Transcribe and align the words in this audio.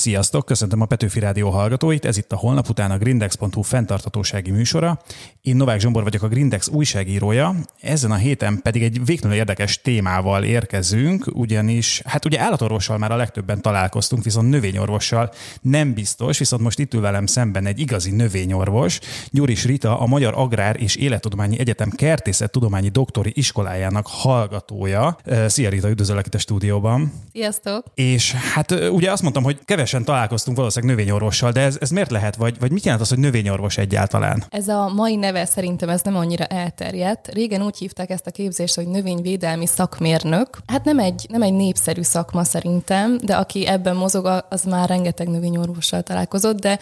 Sziasztok, 0.00 0.44
köszöntöm 0.44 0.80
a 0.80 0.84
Petőfi 0.84 1.20
Rádió 1.20 1.50
hallgatóit, 1.50 2.04
ez 2.04 2.16
itt 2.16 2.32
a 2.32 2.36
holnap 2.36 2.68
után 2.68 2.90
a 2.90 2.98
Grindex.hu 2.98 3.62
fenntartatósági 3.62 4.50
műsora. 4.50 5.00
Én 5.42 5.56
Novák 5.56 5.80
Zsombor 5.80 6.02
vagyok 6.02 6.22
a 6.22 6.28
Grindex 6.28 6.68
újságírója, 6.68 7.54
ezen 7.80 8.10
a 8.10 8.14
héten 8.14 8.60
pedig 8.62 8.82
egy 8.82 9.04
végtelenül 9.04 9.40
érdekes 9.40 9.80
témával 9.80 10.44
érkezünk, 10.44 11.26
ugyanis, 11.32 12.02
hát 12.04 12.24
ugye 12.24 12.40
állatorvossal 12.40 12.98
már 12.98 13.12
a 13.12 13.16
legtöbben 13.16 13.62
találkoztunk, 13.62 14.24
viszont 14.24 14.50
növényorvossal 14.50 15.32
nem 15.60 15.94
biztos, 15.94 16.38
viszont 16.38 16.62
most 16.62 16.78
itt 16.78 16.94
ül 16.94 17.00
velem 17.00 17.26
szemben 17.26 17.66
egy 17.66 17.78
igazi 17.78 18.10
növényorvos, 18.10 18.98
Gyuris 19.30 19.64
Rita, 19.64 20.00
a 20.00 20.06
Magyar 20.06 20.32
Agrár 20.36 20.76
és 20.82 20.96
Élettudományi 20.96 21.58
Egyetem 21.58 21.90
Kertészettudományi 21.90 22.88
Doktori 22.88 23.32
Iskolájának 23.34 24.06
hallgatója. 24.06 25.16
Szia 25.46 25.68
Rita, 25.68 25.88
üdvözöllek 25.88 26.26
itt 26.26 26.34
a 26.34 26.38
stúdióban. 26.38 27.12
Sziasztok! 27.32 27.84
És 27.94 28.32
hát 28.32 28.70
ugye 28.70 29.12
azt 29.12 29.22
mondtam, 29.22 29.42
hogy 29.42 29.58
keves 29.64 29.88
kevesen 29.90 30.14
találkoztunk 30.14 30.56
valószínűleg 30.56 30.96
növényorvossal, 30.96 31.52
de 31.52 31.60
ez, 31.60 31.76
ez 31.80 31.90
miért 31.90 32.10
lehet, 32.10 32.36
vagy, 32.36 32.58
vagy 32.58 32.72
mit 32.72 32.84
jelent 32.84 33.02
az, 33.02 33.08
hogy 33.08 33.18
növényorvos 33.18 33.78
egyáltalán? 33.78 34.44
Ez 34.48 34.68
a 34.68 34.88
mai 34.88 35.16
neve 35.16 35.44
szerintem 35.44 35.88
ez 35.88 36.00
nem 36.02 36.16
annyira 36.16 36.44
elterjedt. 36.44 37.28
Régen 37.32 37.62
úgy 37.62 37.78
hívták 37.78 38.10
ezt 38.10 38.26
a 38.26 38.30
képzést, 38.30 38.74
hogy 38.74 38.88
növényvédelmi 38.88 39.66
szakmérnök. 39.66 40.58
Hát 40.66 40.84
nem 40.84 40.98
egy, 40.98 41.26
nem 41.28 41.42
egy 41.42 41.52
népszerű 41.52 42.02
szakma 42.02 42.44
szerintem, 42.44 43.18
de 43.22 43.36
aki 43.36 43.66
ebben 43.66 43.96
mozog, 43.96 44.44
az 44.48 44.64
már 44.64 44.88
rengeteg 44.88 45.28
növényorvossal 45.28 46.02
találkozott, 46.02 46.60
de 46.60 46.78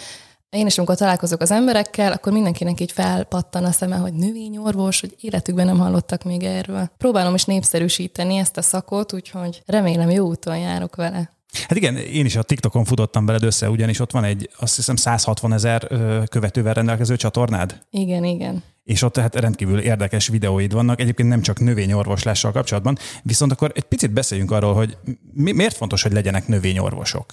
én 0.50 0.66
is, 0.66 0.78
amikor 0.78 0.96
találkozok 0.96 1.40
az 1.40 1.50
emberekkel, 1.50 2.12
akkor 2.12 2.32
mindenkinek 2.32 2.80
így 2.80 2.92
felpattan 2.92 3.64
a 3.64 3.70
szeme, 3.70 3.96
hogy 3.96 4.12
növényorvos, 4.12 5.00
hogy 5.00 5.14
életükben 5.20 5.66
nem 5.66 5.78
hallottak 5.78 6.22
még 6.22 6.42
erről. 6.42 6.90
Próbálom 6.98 7.34
is 7.34 7.44
népszerűsíteni 7.44 8.36
ezt 8.36 8.56
a 8.56 8.62
szakot, 8.62 9.12
úgyhogy 9.12 9.62
remélem 9.66 10.10
jó 10.10 10.26
úton 10.26 10.58
járok 10.58 10.96
vele. 10.96 11.37
Hát 11.52 11.76
igen, 11.76 11.96
én 11.96 12.24
is 12.24 12.36
a 12.36 12.42
TikTokon 12.42 12.84
futottam 12.84 13.26
veled 13.26 13.42
össze, 13.42 13.70
ugyanis 13.70 14.00
ott 14.00 14.10
van 14.10 14.24
egy, 14.24 14.50
azt 14.58 14.76
hiszem 14.76 14.96
160 14.96 15.52
ezer 15.52 15.88
követővel 16.28 16.74
rendelkező 16.74 17.16
csatornád. 17.16 17.80
Igen, 17.90 18.24
igen 18.24 18.62
és 18.88 19.02
ott 19.02 19.12
tehát 19.12 19.34
rendkívül 19.34 19.78
érdekes 19.78 20.28
videóid 20.28 20.72
vannak, 20.72 21.00
egyébként 21.00 21.28
nem 21.28 21.40
csak 21.40 21.60
növényorvoslással 21.60 22.52
kapcsolatban, 22.52 22.98
viszont 23.22 23.52
akkor 23.52 23.72
egy 23.74 23.82
picit 23.82 24.12
beszéljünk 24.12 24.50
arról, 24.50 24.74
hogy 24.74 24.96
mi, 25.32 25.52
miért 25.52 25.76
fontos, 25.76 26.02
hogy 26.02 26.12
legyenek 26.12 26.46
növényorvosok? 26.46 27.26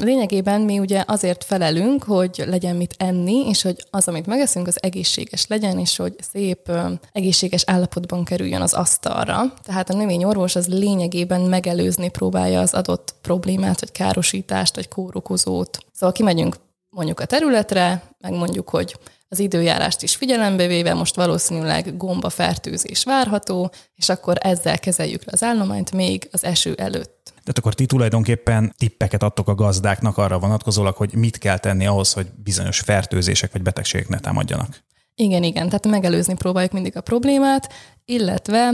Lényegében 0.00 0.60
mi 0.60 0.78
ugye 0.78 1.04
azért 1.06 1.44
felelünk, 1.44 2.02
hogy 2.02 2.42
legyen 2.46 2.76
mit 2.76 2.94
enni, 2.98 3.48
és 3.48 3.62
hogy 3.62 3.86
az, 3.90 4.08
amit 4.08 4.26
megeszünk, 4.26 4.66
az 4.66 4.82
egészséges 4.82 5.46
legyen, 5.46 5.78
és 5.78 5.96
hogy 5.96 6.14
szép 6.32 6.70
egészséges 7.12 7.62
állapotban 7.66 8.24
kerüljön 8.24 8.60
az 8.60 8.72
asztalra. 8.72 9.54
Tehát 9.62 9.90
a 9.90 9.96
növényorvos 9.96 10.56
az 10.56 10.66
lényegében 10.68 11.40
megelőzni 11.40 12.08
próbálja 12.08 12.60
az 12.60 12.74
adott 12.74 13.14
problémát, 13.20 13.80
vagy 13.80 13.92
károsítást, 13.92 14.74
vagy 14.74 14.88
kórokozót. 14.88 15.78
Szóval 15.92 16.14
kimegyünk 16.14 16.56
mondjuk 16.94 17.20
a 17.20 17.24
területre, 17.24 18.02
megmondjuk, 18.20 18.68
hogy 18.68 18.96
az 19.28 19.38
időjárást 19.38 20.02
is 20.02 20.16
figyelembe 20.16 20.66
véve, 20.66 20.94
most 20.94 21.14
valószínűleg 21.14 21.96
gomba 21.96 22.30
fertőzés 22.30 23.04
várható, 23.04 23.72
és 23.94 24.08
akkor 24.08 24.36
ezzel 24.40 24.78
kezeljük 24.78 25.24
le 25.24 25.32
az 25.32 25.42
állományt 25.42 25.92
még 25.92 26.28
az 26.32 26.44
eső 26.44 26.74
előtt. 26.74 27.22
Tehát 27.24 27.58
akkor 27.58 27.74
ti 27.74 27.86
tulajdonképpen 27.86 28.74
tippeket 28.78 29.22
adtok 29.22 29.48
a 29.48 29.54
gazdáknak 29.54 30.18
arra 30.18 30.38
vonatkozólag, 30.38 30.96
hogy 30.96 31.14
mit 31.14 31.38
kell 31.38 31.58
tenni 31.58 31.86
ahhoz, 31.86 32.12
hogy 32.12 32.26
bizonyos 32.42 32.80
fertőzések 32.80 33.52
vagy 33.52 33.62
betegségek 33.62 34.08
ne 34.08 34.18
támadjanak. 34.18 34.82
Igen, 35.14 35.42
igen, 35.42 35.66
tehát 35.66 35.86
megelőzni 35.86 36.34
próbáljuk 36.34 36.72
mindig 36.72 36.96
a 36.96 37.00
problémát, 37.00 37.72
illetve, 38.04 38.70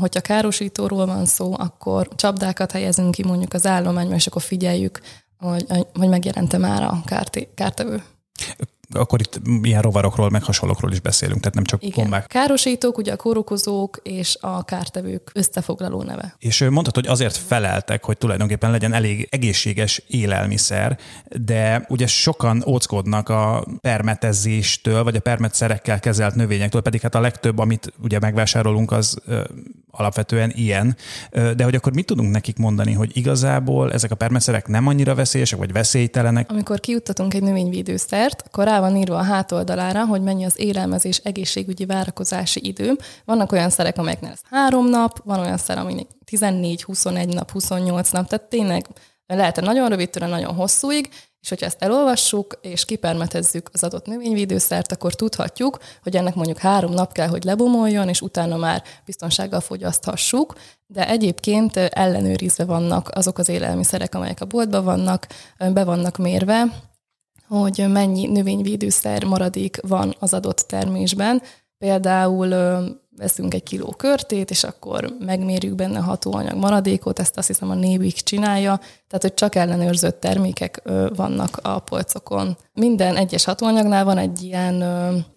hogyha 0.00 0.20
károsítóról 0.20 1.06
van 1.06 1.26
szó, 1.26 1.54
akkor 1.58 2.08
csapdákat 2.14 2.72
helyezünk 2.72 3.10
ki 3.10 3.24
mondjuk 3.24 3.52
az 3.52 3.66
állományban, 3.66 4.14
és 4.14 4.26
akkor 4.26 4.42
figyeljük, 4.42 5.00
hogy, 5.50 5.86
hogy 5.94 6.08
megjelente 6.08 6.58
már 6.58 6.82
a 6.82 7.02
kártevő 7.54 8.02
akkor 8.94 9.20
itt 9.20 9.40
ilyen 9.62 9.82
rovarokról, 9.82 10.30
meg 10.30 10.42
hasonlókról 10.42 10.92
is 10.92 11.00
beszélünk, 11.00 11.40
tehát 11.40 11.54
nem 11.54 11.64
csak 11.64 11.82
Igen. 11.82 11.94
gombák. 12.00 12.26
Károsítók, 12.26 12.98
ugye 12.98 13.12
a 13.12 13.16
kórokozók 13.16 14.00
és 14.02 14.36
a 14.40 14.64
kártevők 14.64 15.30
összefoglaló 15.34 16.02
neve. 16.02 16.36
És 16.38 16.60
mondtad, 16.70 16.94
hogy 16.94 17.06
azért 17.06 17.36
feleltek, 17.36 18.04
hogy 18.04 18.18
tulajdonképpen 18.18 18.70
legyen 18.70 18.92
elég 18.92 19.28
egészséges 19.30 20.02
élelmiszer, 20.06 20.98
de 21.40 21.84
ugye 21.88 22.06
sokan 22.06 22.64
óckodnak 22.66 23.28
a 23.28 23.66
permetezéstől, 23.80 25.04
vagy 25.04 25.16
a 25.16 25.20
permetszerekkel 25.20 26.00
kezelt 26.00 26.34
növényektől, 26.34 26.82
pedig 26.82 27.00
hát 27.00 27.14
a 27.14 27.20
legtöbb, 27.20 27.58
amit 27.58 27.92
ugye 28.02 28.18
megvásárolunk, 28.18 28.92
az 28.92 29.18
alapvetően 29.96 30.52
ilyen. 30.54 30.96
De 31.30 31.64
hogy 31.64 31.74
akkor 31.74 31.92
mit 31.92 32.06
tudunk 32.06 32.32
nekik 32.32 32.56
mondani, 32.56 32.92
hogy 32.92 33.16
igazából 33.16 33.92
ezek 33.92 34.10
a 34.10 34.14
permetszerek 34.14 34.66
nem 34.66 34.86
annyira 34.86 35.14
veszélyesek, 35.14 35.58
vagy 35.58 35.72
veszélytelenek? 35.72 36.50
Amikor 36.50 36.80
kiuttatunk 36.80 37.34
egy 37.34 37.42
növényvédőszert, 37.42 38.42
akkor 38.46 38.64
rá 38.64 38.80
van 38.80 38.96
írva 38.96 39.18
a 39.18 39.22
hátoldalára, 39.22 40.04
hogy 40.04 40.22
mennyi 40.22 40.44
az 40.44 40.60
élelmezés 40.60 41.18
egészségügyi 41.18 41.86
várakozási 41.86 42.66
idő. 42.66 42.96
Vannak 43.24 43.52
olyan 43.52 43.70
szerek, 43.70 43.98
amelyeknél 43.98 44.30
ez 44.30 44.40
három 44.50 44.88
nap, 44.88 45.20
van 45.24 45.38
olyan 45.38 45.56
szer, 45.56 45.78
aminek 45.78 46.06
14, 46.24 46.82
21 46.82 47.28
nap, 47.28 47.50
28 47.50 48.10
nap, 48.10 48.28
tehát 48.28 48.48
tényleg 48.48 48.86
lehet 49.26 49.60
nagyon 49.60 49.88
rövid, 49.88 50.08
nagyon 50.18 50.54
hosszúig, 50.54 51.08
és 51.46 51.52
hogyha 51.52 51.66
ezt 51.66 51.82
elolvassuk, 51.82 52.58
és 52.60 52.84
kipermetezzük 52.84 53.70
az 53.72 53.84
adott 53.84 54.06
növényvédőszert, 54.06 54.92
akkor 54.92 55.14
tudhatjuk, 55.14 55.78
hogy 56.02 56.16
ennek 56.16 56.34
mondjuk 56.34 56.58
három 56.58 56.92
nap 56.92 57.12
kell, 57.12 57.28
hogy 57.28 57.44
lebomoljon, 57.44 58.08
és 58.08 58.20
utána 58.20 58.56
már 58.56 58.82
biztonsággal 59.04 59.60
fogyaszthassuk, 59.60 60.54
de 60.86 61.08
egyébként 61.08 61.76
ellenőrizve 61.76 62.64
vannak 62.64 63.10
azok 63.14 63.38
az 63.38 63.48
élelmiszerek, 63.48 64.14
amelyek 64.14 64.40
a 64.40 64.44
boltban 64.44 64.84
vannak, 64.84 65.26
be 65.72 65.84
vannak 65.84 66.16
mérve, 66.16 66.64
hogy 67.48 67.84
mennyi 67.88 68.26
növényvédőszer 68.26 69.24
maradék 69.24 69.78
van 69.80 70.16
az 70.18 70.34
adott 70.34 70.64
termésben. 70.68 71.42
Például 71.78 72.48
veszünk 73.16 73.54
egy 73.54 73.62
kiló 73.62 73.94
körtét, 73.96 74.50
és 74.50 74.64
akkor 74.64 75.16
megmérjük 75.18 75.74
benne 75.74 75.98
hatóanyag 75.98 76.56
maradékot, 76.56 77.18
ezt 77.18 77.36
azt 77.36 77.46
hiszem 77.46 77.70
a 77.70 77.74
Nébik 77.74 78.14
csinálja, 78.14 78.80
tehát 79.08 79.22
hogy 79.22 79.34
csak 79.34 79.54
ellenőrzött 79.54 80.20
termékek 80.20 80.82
vannak 81.14 81.58
a 81.62 81.78
polcokon. 81.78 82.56
Minden 82.72 83.16
egyes 83.16 83.44
hatóanyagnál 83.44 84.04
van 84.04 84.18
egy 84.18 84.42
ilyen 84.42 84.74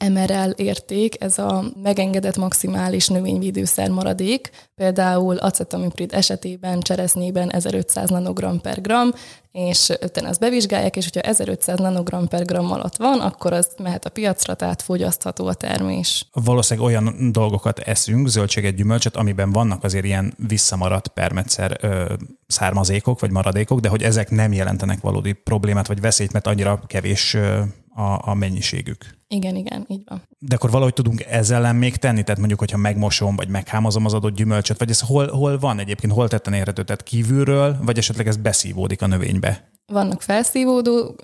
MRL 0.09 0.50
érték, 0.56 1.24
ez 1.24 1.38
a 1.38 1.63
megengedett 1.84 2.38
maximális 2.38 3.07
növényvédőszer 3.07 3.90
maradék, 3.90 4.50
például 4.75 5.38
acetamiprid 5.38 6.13
esetében 6.13 6.80
cseresznyében 6.80 7.52
1500 7.52 8.09
nanogram 8.09 8.62
per 8.62 8.81
gram, 8.81 9.12
és 9.52 9.90
utána 10.01 10.28
ezt 10.28 10.40
bevizsgálják, 10.40 10.96
és 10.96 11.03
hogyha 11.03 11.30
1500 11.30 11.80
nanogram 11.80 12.28
per 12.28 12.46
gram 12.46 12.72
alatt 12.72 12.96
van, 12.96 13.19
akkor 13.19 13.53
az 13.53 13.68
mehet 13.78 14.06
a 14.06 14.09
piacra, 14.09 14.53
tehát 14.53 14.81
fogyasztható 14.81 15.47
a 15.47 15.53
termés. 15.53 16.28
Valószínűleg 16.31 16.90
olyan 16.90 17.31
dolgokat 17.31 17.80
eszünk, 17.80 18.28
zöldséget, 18.28 18.75
gyümölcsöt, 18.75 19.16
amiben 19.16 19.51
vannak 19.51 19.84
azért 19.84 20.06
ilyen 20.06 20.34
visszamaradt 20.47 21.07
permetszer 21.07 21.78
ö, 21.81 22.13
származékok 22.47 23.19
vagy 23.19 23.31
maradékok, 23.59 23.79
de 23.79 23.89
hogy 23.89 24.03
ezek 24.03 24.29
nem 24.29 24.53
jelentenek 24.53 25.01
valódi 25.01 25.33
problémát 25.33 25.87
vagy 25.87 26.01
veszélyt, 26.01 26.33
mert 26.33 26.47
annyira 26.47 26.81
kevés 26.87 27.33
a, 27.95 28.29
a 28.29 28.33
mennyiségük. 28.33 29.17
Igen, 29.27 29.55
igen, 29.55 29.85
így 29.87 30.03
van. 30.05 30.21
De 30.39 30.55
akkor 30.55 30.71
valahogy 30.71 30.93
tudunk 30.93 31.23
ezzel 31.23 31.57
ellen 31.57 31.75
még 31.75 31.95
tenni? 31.95 32.23
Tehát 32.23 32.37
mondjuk, 32.37 32.59
hogyha 32.59 32.77
megmosom, 32.77 33.35
vagy 33.35 33.49
meghámozom 33.49 34.05
az 34.05 34.13
adott 34.13 34.35
gyümölcsöt, 34.35 34.79
vagy 34.79 34.89
ez 34.89 34.99
hol, 34.99 35.27
hol 35.27 35.59
van 35.59 35.79
egyébként, 35.79 36.13
hol 36.13 36.27
tetten 36.27 36.53
érhető? 36.53 36.83
Tehát 36.83 37.03
kívülről, 37.03 37.77
vagy 37.81 37.97
esetleg 37.97 38.27
ez 38.27 38.37
beszívódik 38.37 39.01
a 39.01 39.07
növénybe? 39.07 39.69
Vannak 39.89 40.22
felszívódó 40.22 41.16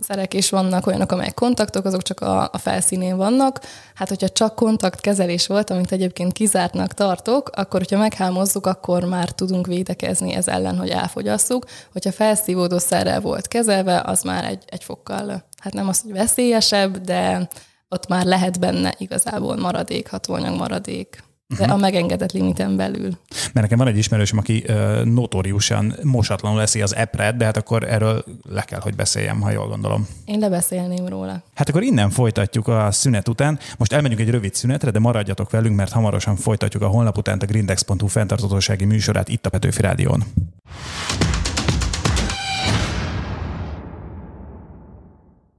szerek, 0.00 0.34
és 0.34 0.50
vannak 0.50 0.86
olyanok, 0.86 1.12
amelyek 1.12 1.34
kontaktok, 1.34 1.84
azok 1.84 2.02
csak 2.02 2.20
a, 2.20 2.48
a 2.52 2.58
felszínén 2.58 3.16
vannak. 3.16 3.60
Hát, 3.94 4.08
hogyha 4.08 4.28
csak 4.28 4.54
kontaktkezelés 4.54 5.46
volt, 5.46 5.70
amit 5.70 5.92
egyébként 5.92 6.32
kizártnak 6.32 6.94
tartok, 6.94 7.50
akkor, 7.54 7.80
hogyha 7.80 7.98
meghámozzuk, 7.98 8.66
akkor 8.66 9.04
már 9.04 9.30
tudunk 9.30 9.66
védekezni 9.66 10.32
ez 10.32 10.48
ellen, 10.48 10.78
hogy 10.78 10.88
elfogyasszuk. 10.88 11.64
Hogyha 11.92 12.12
felszívódó 12.12 12.78
szerrel 12.78 13.20
volt 13.20 13.48
kezelve, 13.48 14.02
az 14.04 14.22
már 14.22 14.44
egy, 14.44 14.64
egy 14.66 14.84
fokkal, 14.84 15.44
hát 15.58 15.72
nem 15.72 15.88
az, 15.88 16.00
hogy 16.00 16.12
veszélyesebb, 16.12 16.98
de 16.98 17.48
ott 17.88 18.08
már 18.08 18.24
lehet 18.24 18.60
benne 18.60 18.94
igazából 18.98 19.56
maradék, 19.56 20.10
hatóanyag 20.10 20.56
maradék 20.56 21.28
de 21.58 21.64
a 21.64 21.76
megengedett 21.76 22.32
limiten 22.32 22.76
belül. 22.76 23.18
Mert 23.28 23.52
nekem 23.54 23.78
van 23.78 23.86
egy 23.86 23.96
ismerősöm, 23.96 24.38
aki 24.38 24.64
uh, 24.68 25.04
notóriusan 25.04 25.94
mosatlanul 26.02 26.58
leszi 26.58 26.82
az 26.82 26.96
epret, 26.96 27.36
de 27.36 27.44
hát 27.44 27.56
akkor 27.56 27.84
erről 27.84 28.24
le 28.48 28.62
kell, 28.62 28.80
hogy 28.80 28.94
beszéljem, 28.94 29.40
ha 29.40 29.50
jól 29.50 29.68
gondolom. 29.68 30.08
Én 30.24 30.38
lebeszélném 30.38 31.06
róla. 31.06 31.42
Hát 31.54 31.68
akkor 31.68 31.82
innen 31.82 32.10
folytatjuk 32.10 32.68
a 32.68 32.90
szünet 32.90 33.28
után. 33.28 33.58
Most 33.78 33.92
elmegyünk 33.92 34.20
egy 34.20 34.30
rövid 34.30 34.54
szünetre, 34.54 34.90
de 34.90 34.98
maradjatok 34.98 35.50
velünk, 35.50 35.76
mert 35.76 35.92
hamarosan 35.92 36.36
folytatjuk 36.36 36.82
a 36.82 36.86
holnap 36.86 37.18
után 37.18 37.38
a 37.38 37.44
grindex.hu 37.44 38.06
fenntartatósági 38.06 38.84
műsorát 38.84 39.28
itt 39.28 39.46
a 39.46 39.50
Petőfi 39.50 39.80
Rádión. 39.80 40.24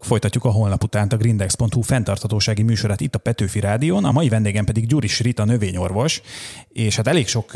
Folytatjuk 0.03 0.45
a 0.45 0.49
holnap 0.49 0.83
után 0.83 1.07
a 1.07 1.15
grindex.hu 1.15 1.81
fenntarthatósági 1.81 2.61
műsorát 2.61 3.01
itt 3.01 3.15
a 3.15 3.19
Petőfi 3.19 3.59
Rádión. 3.59 4.05
A 4.05 4.11
mai 4.11 4.29
vendégem 4.29 4.65
pedig 4.65 4.87
Gyuris 4.87 5.19
Rita 5.19 5.45
növényorvos, 5.45 6.21
és 6.69 6.95
hát 6.95 7.07
elég 7.07 7.27
sok 7.27 7.51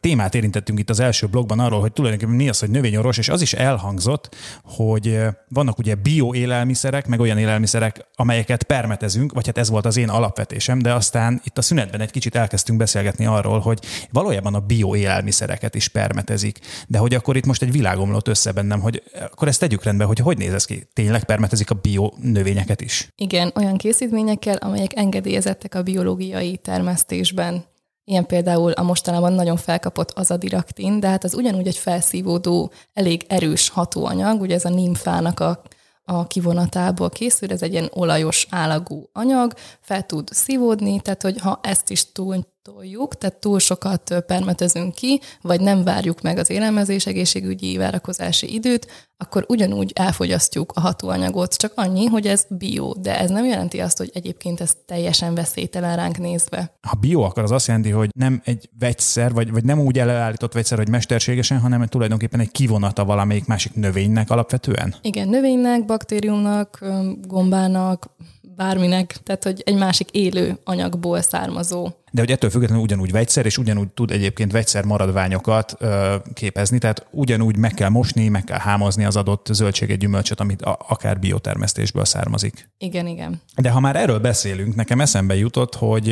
témát 0.00 0.34
érintettünk 0.34 0.78
itt 0.78 0.90
az 0.90 1.00
első 1.00 1.26
blogban 1.26 1.58
arról, 1.58 1.80
hogy 1.80 1.92
tulajdonképpen 1.92 2.34
mi 2.34 2.48
az, 2.48 2.58
hogy 2.58 2.70
növényorvos, 2.70 3.18
és 3.18 3.28
az 3.28 3.42
is 3.42 3.52
elhangzott, 3.52 4.36
hogy 4.64 5.20
vannak 5.48 5.78
ugye 5.78 5.94
bioélelmiszerek, 5.94 7.06
meg 7.06 7.20
olyan 7.20 7.38
élelmiszerek, 7.38 8.06
amelyeket 8.14 8.62
permetezünk, 8.62 9.32
vagy 9.32 9.46
hát 9.46 9.58
ez 9.58 9.70
volt 9.70 9.86
az 9.86 9.96
én 9.96 10.08
alapvetésem, 10.08 10.78
de 10.78 10.92
aztán 10.94 11.40
itt 11.44 11.58
a 11.58 11.62
szünetben 11.62 12.00
egy 12.00 12.10
kicsit 12.10 12.34
elkezdtünk 12.34 12.78
beszélgetni 12.78 13.26
arról, 13.26 13.58
hogy 13.58 13.78
valójában 14.10 14.54
a 14.54 14.60
bioélelmiszereket 14.60 15.74
is 15.74 15.88
permetezik, 15.88 16.58
de 16.86 16.98
hogy 16.98 17.14
akkor 17.14 17.36
itt 17.36 17.46
most 17.46 17.62
egy 17.62 17.72
világomlott 17.72 18.28
össze 18.28 18.52
bennem, 18.52 18.80
hogy 18.80 19.02
akkor 19.30 19.48
ezt 19.48 19.60
tegyük 19.60 19.84
rendbe, 19.84 20.04
hogy 20.04 20.18
hogy 20.18 20.38
néz 20.38 20.52
ez 20.52 20.64
ki? 20.64 20.88
Tényleg 20.92 21.24
permetezik 21.24 21.70
a 21.70 21.74
bio 21.74 21.89
növényeket 22.22 22.80
is? 22.80 23.08
Igen, 23.16 23.52
olyan 23.54 23.76
készítményekkel, 23.76 24.56
amelyek 24.56 24.96
engedélyezettek 24.96 25.74
a 25.74 25.82
biológiai 25.82 26.56
termesztésben. 26.56 27.64
Ilyen 28.04 28.26
például 28.26 28.72
a 28.72 28.82
mostanában 28.82 29.32
nagyon 29.32 29.56
felkapott 29.56 30.10
az 30.10 30.30
a 30.30 30.36
diraktin, 30.36 31.00
de 31.00 31.08
hát 31.08 31.24
az 31.24 31.34
ugyanúgy 31.34 31.66
egy 31.66 31.76
felszívódó, 31.76 32.72
elég 32.92 33.24
erős 33.28 33.68
hatóanyag, 33.68 34.40
ugye 34.40 34.54
ez 34.54 34.64
a 34.64 34.68
nimfának 34.68 35.40
a 35.40 35.62
a 36.10 36.26
kivonatából 36.26 37.08
készül, 37.08 37.50
ez 37.50 37.62
egy 37.62 37.72
ilyen 37.72 37.90
olajos 37.92 38.46
állagú 38.50 39.08
anyag, 39.12 39.52
fel 39.80 40.06
tud 40.06 40.28
szívódni, 40.32 41.00
tehát 41.00 41.22
hogy 41.22 41.38
ha 41.38 41.60
ezt 41.62 41.90
is 41.90 42.12
túl 42.12 42.46
toljuk, 42.62 43.18
tehát 43.18 43.36
túl 43.36 43.58
sokat 43.58 44.24
permetezünk 44.26 44.94
ki, 44.94 45.20
vagy 45.42 45.60
nem 45.60 45.84
várjuk 45.84 46.20
meg 46.20 46.38
az 46.38 46.50
élelmezés 46.50 47.06
egészségügyi 47.06 47.76
várakozási 47.76 48.54
időt, 48.54 49.10
akkor 49.16 49.44
ugyanúgy 49.48 49.92
elfogyasztjuk 49.94 50.72
a 50.74 50.80
hatóanyagot, 50.80 51.56
csak 51.56 51.72
annyi, 51.74 52.06
hogy 52.06 52.26
ez 52.26 52.46
bio, 52.48 52.92
de 52.94 53.18
ez 53.18 53.30
nem 53.30 53.44
jelenti 53.44 53.80
azt, 53.80 53.98
hogy 53.98 54.10
egyébként 54.14 54.60
ez 54.60 54.72
teljesen 54.86 55.34
veszélytelen 55.34 55.96
ránk 55.96 56.18
nézve. 56.18 56.78
Ha 56.88 56.96
bio, 56.96 57.20
akkor 57.20 57.42
az 57.42 57.50
azt 57.50 57.66
jelenti, 57.66 57.90
hogy 57.90 58.10
nem 58.14 58.40
egy 58.44 58.68
vegyszer, 58.78 59.32
vagy, 59.32 59.50
vagy 59.50 59.64
nem 59.64 59.80
úgy 59.80 59.98
előállított 59.98 60.52
vegyszer, 60.52 60.78
hogy 60.78 60.88
mesterségesen, 60.88 61.60
hanem 61.60 61.86
tulajdonképpen 61.86 62.40
egy 62.40 62.50
kivonata 62.50 63.04
valamelyik 63.04 63.46
másik 63.46 63.74
növénynek 63.74 64.30
alapvetően? 64.30 64.94
Igen, 65.02 65.28
növénynek, 65.28 65.84
baktériumnak, 65.84 66.84
gombának, 67.22 68.16
bárminek, 68.60 69.16
tehát 69.22 69.44
hogy 69.44 69.62
egy 69.64 69.76
másik 69.76 70.10
élő 70.10 70.58
anyagból 70.64 71.20
származó. 71.20 71.90
De 72.12 72.20
hogy 72.20 72.30
ettől 72.30 72.50
függetlenül 72.50 72.84
ugyanúgy 72.84 73.12
vegyszer, 73.12 73.46
és 73.46 73.58
ugyanúgy 73.58 73.88
tud 73.88 74.10
egyébként 74.10 74.52
vegyszer 74.52 74.84
maradványokat 74.84 75.74
ö, 75.78 76.16
képezni, 76.34 76.78
tehát 76.78 77.06
ugyanúgy 77.10 77.56
meg 77.56 77.74
kell 77.74 77.88
mosni, 77.88 78.28
meg 78.28 78.44
kell 78.44 78.58
hámozni 78.58 79.04
az 79.04 79.16
adott 79.16 79.46
zöldséget, 79.52 79.98
gyümölcsöt, 79.98 80.40
amit 80.40 80.62
a, 80.62 80.78
akár 80.88 81.18
biotermesztésből 81.18 82.04
származik. 82.04 82.70
Igen, 82.78 83.06
igen. 83.06 83.40
De 83.56 83.70
ha 83.70 83.80
már 83.80 83.96
erről 83.96 84.18
beszélünk, 84.18 84.74
nekem 84.74 85.00
eszembe 85.00 85.36
jutott, 85.36 85.74
hogy 85.74 86.08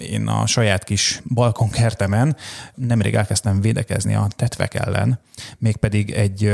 én 0.00 0.26
a 0.26 0.46
saját 0.46 0.84
kis 0.84 1.22
balkonkertemen 1.34 2.36
nemrég 2.74 3.14
elkezdtem 3.14 3.60
védekezni 3.60 4.14
a 4.14 4.28
tetvek 4.36 4.74
ellen, 4.74 5.20
mégpedig 5.58 6.10
egy 6.10 6.52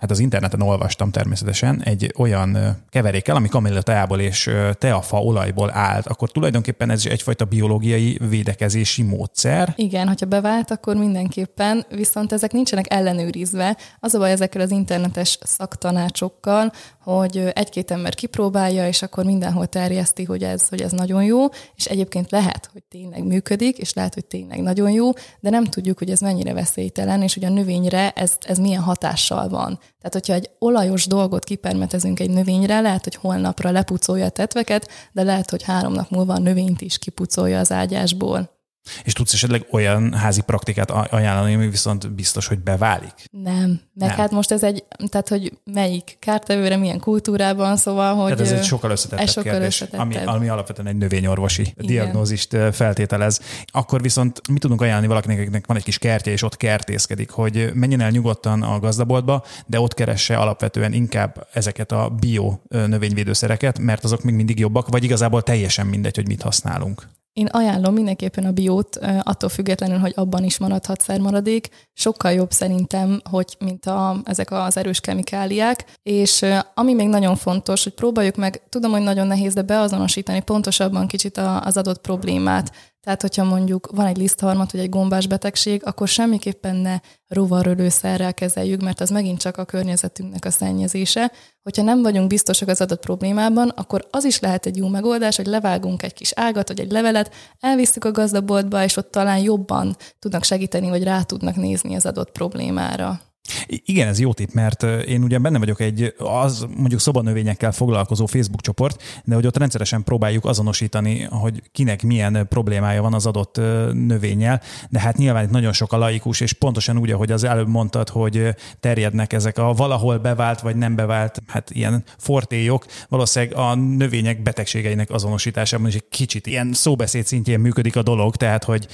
hát 0.00 0.10
az 0.10 0.18
interneten 0.18 0.62
olvastam 0.62 1.10
természetesen, 1.10 1.82
egy 1.84 2.12
olyan 2.18 2.76
keverékkel, 2.88 3.36
ami 3.36 3.48
kamilla 3.48 3.82
teából 3.82 4.20
és 4.20 4.50
teafa 4.72 5.22
olajból 5.22 5.70
állt, 5.72 6.06
akkor 6.06 6.30
tulajdonképpen 6.30 6.90
ez 6.90 7.04
is 7.04 7.10
egyfajta 7.10 7.44
biológiai 7.44 8.18
védekezési 8.28 9.02
módszer. 9.02 9.72
Igen, 9.76 10.06
hogyha 10.06 10.26
bevált, 10.26 10.70
akkor 10.70 10.96
mindenképpen, 10.96 11.86
viszont 11.88 12.32
ezek 12.32 12.52
nincsenek 12.52 12.92
ellenőrizve. 12.92 13.76
Az 14.00 14.14
a 14.14 14.18
baj 14.18 14.30
ezekkel 14.30 14.60
az 14.60 14.70
internetes 14.70 15.38
szaktanácsokkal, 15.42 16.72
hogy 17.02 17.50
egy-két 17.54 17.90
ember 17.90 18.14
kipróbálja, 18.14 18.86
és 18.86 19.02
akkor 19.02 19.24
mindenhol 19.24 19.66
terjeszti, 19.66 20.24
hogy 20.24 20.42
ez, 20.42 20.68
hogy 20.68 20.80
ez 20.80 20.92
nagyon 20.92 21.24
jó, 21.24 21.46
és 21.74 21.84
egyébként 21.84 22.30
lehet, 22.30 22.68
hogy 22.72 22.82
tényleg 22.82 23.24
működik, 23.24 23.78
és 23.78 23.92
lehet, 23.92 24.14
hogy 24.14 24.24
tényleg 24.24 24.60
nagyon 24.60 24.90
jó, 24.90 25.10
de 25.40 25.50
nem 25.50 25.64
tudjuk, 25.64 25.98
hogy 25.98 26.10
ez 26.10 26.20
mennyire 26.20 26.52
veszélytelen, 26.52 27.22
és 27.22 27.34
hogy 27.34 27.44
a 27.44 27.48
növényre 27.50 28.10
ez, 28.10 28.32
ez 28.40 28.58
milyen 28.58 28.82
hatással 28.82 29.48
van. 29.48 29.78
Tehát, 30.00 30.12
hogyha 30.12 30.32
egy 30.32 30.50
olajos 30.58 31.06
dolgot 31.06 31.44
kipermetezünk 31.44 32.20
egy 32.20 32.30
növényre, 32.30 32.80
lehet, 32.80 33.04
hogy 33.04 33.14
holnapra 33.14 33.70
lepucolja 33.70 34.24
a 34.24 34.30
tetveket, 34.30 34.88
de 35.12 35.22
lehet, 35.22 35.50
hogy 35.50 35.62
három 35.62 35.92
nap 35.92 36.10
múlva 36.10 36.34
a 36.34 36.38
növényt 36.38 36.80
is 36.80 36.98
kipucolja 36.98 37.58
az 37.58 37.72
ágyásból. 37.72 38.59
És 39.04 39.12
tudsz 39.12 39.32
esetleg 39.32 39.66
olyan 39.70 40.14
házi 40.14 40.40
praktikát 40.40 40.90
ajánlani, 40.90 41.54
ami 41.54 41.68
viszont 41.68 42.12
biztos, 42.12 42.46
hogy 42.46 42.58
beválik? 42.58 43.14
Nem. 43.30 43.80
Meg 43.94 44.08
Nem. 44.08 44.18
hát 44.18 44.30
most 44.30 44.50
ez 44.50 44.62
egy, 44.62 44.84
tehát 45.08 45.28
hogy 45.28 45.52
melyik 45.64 46.16
kártevőre, 46.18 46.76
milyen 46.76 47.00
kultúrában, 47.00 47.76
szóval, 47.76 48.14
hogy... 48.14 48.32
Tehát 48.32 48.52
ez 48.52 48.58
egy 48.58 48.64
sokkal 48.64 48.90
összetettebb 48.90 49.26
ez 49.26 49.32
sokkal 49.32 49.52
kérdés, 49.52 49.80
ami, 49.80 50.16
ami 50.16 50.48
alapvetően 50.48 50.86
egy 50.86 50.96
növényorvosi 50.96 51.62
Igen. 51.62 51.86
diagnózist 51.86 52.56
feltételez. 52.72 53.40
Akkor 53.66 54.02
viszont 54.02 54.48
mit 54.48 54.60
tudunk 54.60 54.80
ajánlani 54.80 55.06
valakinek, 55.06 55.40
akinek 55.40 55.66
van 55.66 55.76
egy 55.76 55.84
kis 55.84 55.98
kertje, 55.98 56.32
és 56.32 56.42
ott 56.42 56.56
kertészkedik, 56.56 57.30
hogy 57.30 57.70
menjen 57.74 58.00
el 58.00 58.10
nyugodtan 58.10 58.62
a 58.62 58.78
gazdaboltba, 58.78 59.44
de 59.66 59.80
ott 59.80 59.94
keresse 59.94 60.36
alapvetően 60.36 60.92
inkább 60.92 61.46
ezeket 61.52 61.92
a 61.92 62.08
bio 62.20 62.58
növényvédőszereket, 62.68 63.78
mert 63.78 64.04
azok 64.04 64.22
még 64.22 64.34
mindig 64.34 64.58
jobbak, 64.58 64.88
vagy 64.88 65.04
igazából 65.04 65.42
teljesen 65.42 65.86
mindegy, 65.86 66.16
hogy 66.16 66.26
mit 66.26 66.42
használunk. 66.42 67.08
Én 67.32 67.46
ajánlom 67.46 67.94
mindenképpen 67.94 68.44
a 68.44 68.52
biót, 68.52 68.96
attól 69.22 69.48
függetlenül, 69.48 69.98
hogy 69.98 70.12
abban 70.16 70.44
is 70.44 70.58
maradhat 70.58 71.00
szermaradék. 71.00 71.68
Sokkal 71.92 72.32
jobb 72.32 72.50
szerintem, 72.50 73.20
hogy 73.30 73.56
mint 73.58 73.86
a, 73.86 74.16
ezek 74.24 74.50
az 74.50 74.76
erős 74.76 75.00
kemikáliák. 75.00 75.84
És 76.02 76.44
ami 76.74 76.94
még 76.94 77.08
nagyon 77.08 77.36
fontos, 77.36 77.82
hogy 77.82 77.94
próbáljuk 77.94 78.36
meg, 78.36 78.62
tudom, 78.68 78.90
hogy 78.90 79.02
nagyon 79.02 79.26
nehéz, 79.26 79.54
de 79.54 79.62
beazonosítani 79.62 80.40
pontosabban 80.40 81.06
kicsit 81.06 81.36
az 81.60 81.76
adott 81.76 82.00
problémát. 82.00 82.72
Tehát, 83.00 83.20
hogyha 83.20 83.44
mondjuk 83.44 83.88
van 83.94 84.06
egy 84.06 84.16
lisztharmat, 84.16 84.72
vagy 84.72 84.80
egy 84.80 84.88
gombás 84.88 85.26
betegség, 85.26 85.82
akkor 85.84 86.08
semmiképpen 86.08 86.76
ne 86.76 86.98
rovarölőszerrel 87.28 88.34
kezeljük, 88.34 88.80
mert 88.80 89.00
az 89.00 89.10
megint 89.10 89.40
csak 89.40 89.56
a 89.56 89.64
környezetünknek 89.64 90.44
a 90.44 90.50
szennyezése. 90.50 91.32
Hogyha 91.62 91.82
nem 91.82 92.02
vagyunk 92.02 92.28
biztosak 92.28 92.68
az 92.68 92.80
adott 92.80 93.00
problémában, 93.00 93.68
akkor 93.68 94.06
az 94.10 94.24
is 94.24 94.40
lehet 94.40 94.66
egy 94.66 94.76
jó 94.76 94.88
megoldás, 94.88 95.36
hogy 95.36 95.46
levágunk 95.46 96.02
egy 96.02 96.14
kis 96.14 96.32
ágat, 96.34 96.68
vagy 96.68 96.80
egy 96.80 96.90
levelet, 96.90 97.34
elviszük 97.58 98.04
a 98.04 98.10
gazdaboltba, 98.10 98.82
és 98.82 98.96
ott 98.96 99.10
talán 99.10 99.38
jobban 99.38 99.96
tudnak 100.18 100.44
segíteni, 100.44 100.88
vagy 100.88 101.02
rá 101.02 101.22
tudnak 101.22 101.56
nézni 101.56 101.94
az 101.94 102.06
adott 102.06 102.30
problémára. 102.30 103.20
Igen, 103.66 104.08
ez 104.08 104.20
jó 104.20 104.32
tipp, 104.32 104.52
mert 104.52 104.82
én 104.82 105.22
ugye 105.22 105.38
benne 105.38 105.58
vagyok 105.58 105.80
egy, 105.80 106.14
az 106.18 106.66
mondjuk 106.76 107.00
szobanövényekkel 107.00 107.72
foglalkozó 107.72 108.26
Facebook 108.26 108.60
csoport, 108.60 109.02
de 109.24 109.34
hogy 109.34 109.46
ott 109.46 109.56
rendszeresen 109.56 110.02
próbáljuk 110.02 110.44
azonosítani, 110.44 111.22
hogy 111.22 111.62
kinek 111.72 112.02
milyen 112.02 112.46
problémája 112.48 113.02
van 113.02 113.14
az 113.14 113.26
adott 113.26 113.56
növényel, 113.92 114.60
de 114.90 115.00
hát 115.00 115.16
nyilván 115.16 115.44
itt 115.44 115.50
nagyon 115.50 115.72
sok 115.72 115.92
a 115.92 115.96
laikus, 115.96 116.40
és 116.40 116.52
pontosan 116.52 116.98
úgy, 116.98 117.10
ahogy 117.10 117.32
az 117.32 117.44
előbb 117.44 117.68
mondtad, 117.68 118.08
hogy 118.08 118.54
terjednek 118.80 119.32
ezek 119.32 119.58
a 119.58 119.72
valahol 119.72 120.18
bevált 120.18 120.60
vagy 120.60 120.76
nem 120.76 120.94
bevált, 120.94 121.42
hát 121.46 121.70
ilyen 121.70 122.04
fortéjok, 122.18 122.86
valószínűleg 123.08 123.56
a 123.56 123.74
növények 123.74 124.42
betegségeinek 124.42 125.10
azonosításában 125.10 125.86
is 125.86 125.94
egy 125.94 126.08
kicsit 126.08 126.46
ilyen 126.46 126.72
szóbeszéd 126.72 127.26
szintjén 127.26 127.60
működik 127.60 127.96
a 127.96 128.02
dolog, 128.02 128.36
tehát 128.36 128.64
hogy 128.64 128.86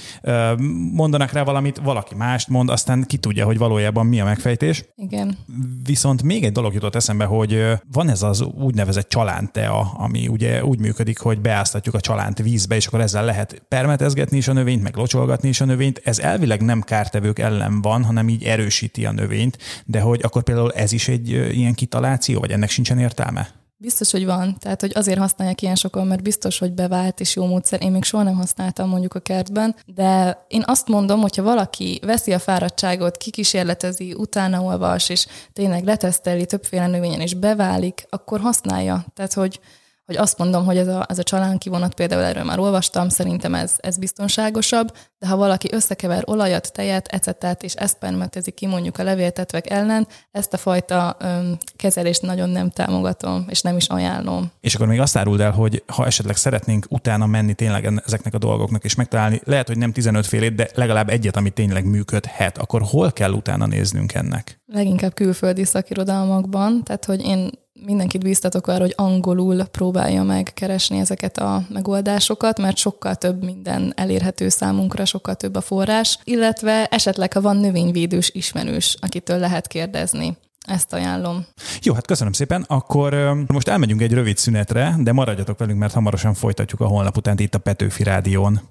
mondanak 0.91 1.31
rá 1.31 1.43
valamit, 1.43 1.77
valaki 1.77 2.15
mást 2.15 2.47
mond, 2.47 2.69
aztán 2.69 3.03
ki 3.07 3.17
tudja, 3.17 3.45
hogy 3.45 3.57
valójában 3.57 4.05
mi 4.05 4.19
a 4.19 4.23
megfelelő 4.23 4.36
megfejtés. 4.37 4.85
Igen. 4.95 5.37
Viszont 5.83 6.23
még 6.23 6.43
egy 6.43 6.51
dolog 6.51 6.73
jutott 6.73 6.95
eszembe, 6.95 7.25
hogy 7.25 7.65
van 7.91 8.09
ez 8.09 8.21
az 8.21 8.41
úgynevezett 8.41 9.09
csalántea, 9.09 9.79
ami 9.79 10.27
ugye 10.27 10.63
úgy 10.63 10.79
működik, 10.79 11.19
hogy 11.19 11.41
beáztatjuk 11.41 11.95
a 11.95 11.99
csalánt 11.99 12.37
vízbe, 12.37 12.75
és 12.75 12.87
akkor 12.87 13.01
ezzel 13.01 13.25
lehet 13.25 13.65
permetezgetni 13.67 14.37
is 14.37 14.47
a 14.47 14.53
növényt, 14.53 14.83
meg 14.83 14.95
locsolgatni 14.95 15.49
is 15.49 15.61
a 15.61 15.65
növényt. 15.65 16.01
Ez 16.03 16.19
elvileg 16.19 16.61
nem 16.61 16.81
kártevők 16.81 17.39
ellen 17.39 17.81
van, 17.81 18.03
hanem 18.03 18.29
így 18.29 18.43
erősíti 18.43 19.05
a 19.05 19.11
növényt, 19.11 19.57
de 19.85 19.99
hogy 19.99 20.19
akkor 20.23 20.43
például 20.43 20.71
ez 20.71 20.91
is 20.91 21.07
egy 21.07 21.29
ilyen 21.29 21.73
kitaláció, 21.73 22.39
vagy 22.39 22.51
ennek 22.51 22.69
sincsen 22.69 22.99
értelme? 22.99 23.56
Biztos, 23.79 24.11
hogy 24.11 24.25
van. 24.25 24.57
Tehát, 24.59 24.81
hogy 24.81 24.91
azért 24.95 25.19
használják 25.19 25.61
ilyen 25.61 25.75
sokan, 25.75 26.07
mert 26.07 26.21
biztos, 26.21 26.57
hogy 26.57 26.73
bevált 26.73 27.19
és 27.19 27.35
jó 27.35 27.45
módszer. 27.45 27.83
Én 27.83 27.91
még 27.91 28.03
soha 28.03 28.23
nem 28.23 28.35
használtam 28.35 28.89
mondjuk 28.89 29.13
a 29.13 29.19
kertben, 29.19 29.75
de 29.85 30.43
én 30.47 30.63
azt 30.65 30.87
mondom, 30.87 31.21
hogyha 31.21 31.43
valaki 31.43 31.99
veszi 32.05 32.33
a 32.33 32.39
fáradtságot, 32.39 33.17
kikísérletezi, 33.17 34.13
utána 34.13 34.61
olvas, 34.61 35.09
és 35.09 35.27
tényleg 35.53 35.83
leteszteli 35.83 36.45
többféle 36.45 36.87
növényen, 36.87 37.21
és 37.21 37.33
beválik, 37.33 38.05
akkor 38.09 38.39
használja. 38.39 39.05
Tehát, 39.13 39.33
hogy 39.33 39.59
hogy 40.07 40.15
azt 40.15 40.37
mondom, 40.37 40.65
hogy 40.65 40.77
ez 40.77 40.87
a, 40.87 41.05
ez 41.09 41.19
a 41.19 41.23
csalán 41.23 41.57
kivonat, 41.57 41.93
például 41.93 42.23
erről 42.23 42.43
már 42.43 42.59
olvastam, 42.59 43.09
szerintem 43.09 43.53
ez, 43.55 43.75
ez 43.77 43.97
biztonságosabb, 43.97 44.93
de 45.19 45.27
ha 45.27 45.35
valaki 45.35 45.67
összekever 45.71 46.23
olajat, 46.25 46.73
tejet, 46.73 47.07
ecetet, 47.07 47.63
és 47.63 47.73
ezt 47.73 47.97
permetezi 47.97 48.51
ki 48.51 48.67
mondjuk 48.67 48.97
a 48.97 49.03
levéltetvek 49.03 49.69
ellen, 49.69 50.07
ezt 50.31 50.53
a 50.53 50.57
fajta 50.57 51.17
öm, 51.19 51.57
kezelést 51.75 52.21
nagyon 52.21 52.49
nem 52.49 52.69
támogatom, 52.69 53.45
és 53.49 53.61
nem 53.61 53.75
is 53.75 53.87
ajánlom. 53.87 54.51
És 54.59 54.75
akkor 54.75 54.87
még 54.87 54.99
azt 54.99 55.17
áruld 55.17 55.39
el, 55.39 55.51
hogy 55.51 55.83
ha 55.87 56.05
esetleg 56.05 56.35
szeretnénk 56.35 56.85
utána 56.89 57.25
menni 57.25 57.53
tényleg 57.53 58.01
ezeknek 58.05 58.33
a 58.33 58.37
dolgoknak, 58.37 58.83
és 58.83 58.95
megtalálni, 58.95 59.41
lehet, 59.43 59.67
hogy 59.67 59.77
nem 59.77 59.91
15 59.91 60.25
félét, 60.25 60.55
de 60.55 60.69
legalább 60.73 61.09
egyet, 61.09 61.35
ami 61.35 61.49
tényleg 61.49 61.85
működhet, 61.85 62.57
akkor 62.57 62.81
hol 62.81 63.11
kell 63.11 63.31
utána 63.31 63.65
néznünk 63.65 64.13
ennek? 64.13 64.61
Leginkább 64.65 65.13
külföldi 65.13 65.65
szakirodalmakban, 65.65 66.83
tehát 66.83 67.05
hogy 67.05 67.21
én 67.21 67.49
mindenkit 67.85 68.23
bíztatok 68.23 68.67
arra, 68.67 68.81
hogy 68.81 68.93
angolul 68.95 69.63
próbálja 69.63 70.23
meg 70.23 70.51
keresni 70.53 70.99
ezeket 70.99 71.37
a 71.37 71.63
megoldásokat, 71.69 72.59
mert 72.59 72.77
sokkal 72.77 73.15
több 73.15 73.43
minden 73.43 73.93
elérhető 73.95 74.49
számunkra, 74.49 75.05
sokkal 75.05 75.35
több 75.35 75.55
a 75.55 75.61
forrás, 75.61 76.19
illetve 76.23 76.85
esetleg, 76.85 77.33
ha 77.33 77.41
van 77.41 77.57
növényvédős 77.57 78.29
ismerős, 78.33 78.97
akitől 79.01 79.39
lehet 79.39 79.67
kérdezni. 79.67 80.37
Ezt 80.67 80.93
ajánlom. 80.93 81.45
Jó, 81.81 81.93
hát 81.93 82.05
köszönöm 82.05 82.33
szépen. 82.33 82.65
Akkor 82.67 83.13
most 83.47 83.67
elmegyünk 83.67 84.01
egy 84.01 84.13
rövid 84.13 84.37
szünetre, 84.37 84.95
de 84.99 85.11
maradjatok 85.11 85.57
velünk, 85.57 85.79
mert 85.79 85.93
hamarosan 85.93 86.33
folytatjuk 86.33 86.81
a 86.81 86.85
holnap 86.85 87.17
után 87.17 87.37
itt 87.39 87.55
a 87.55 87.59
Petőfi 87.59 88.03
Rádión. 88.03 88.61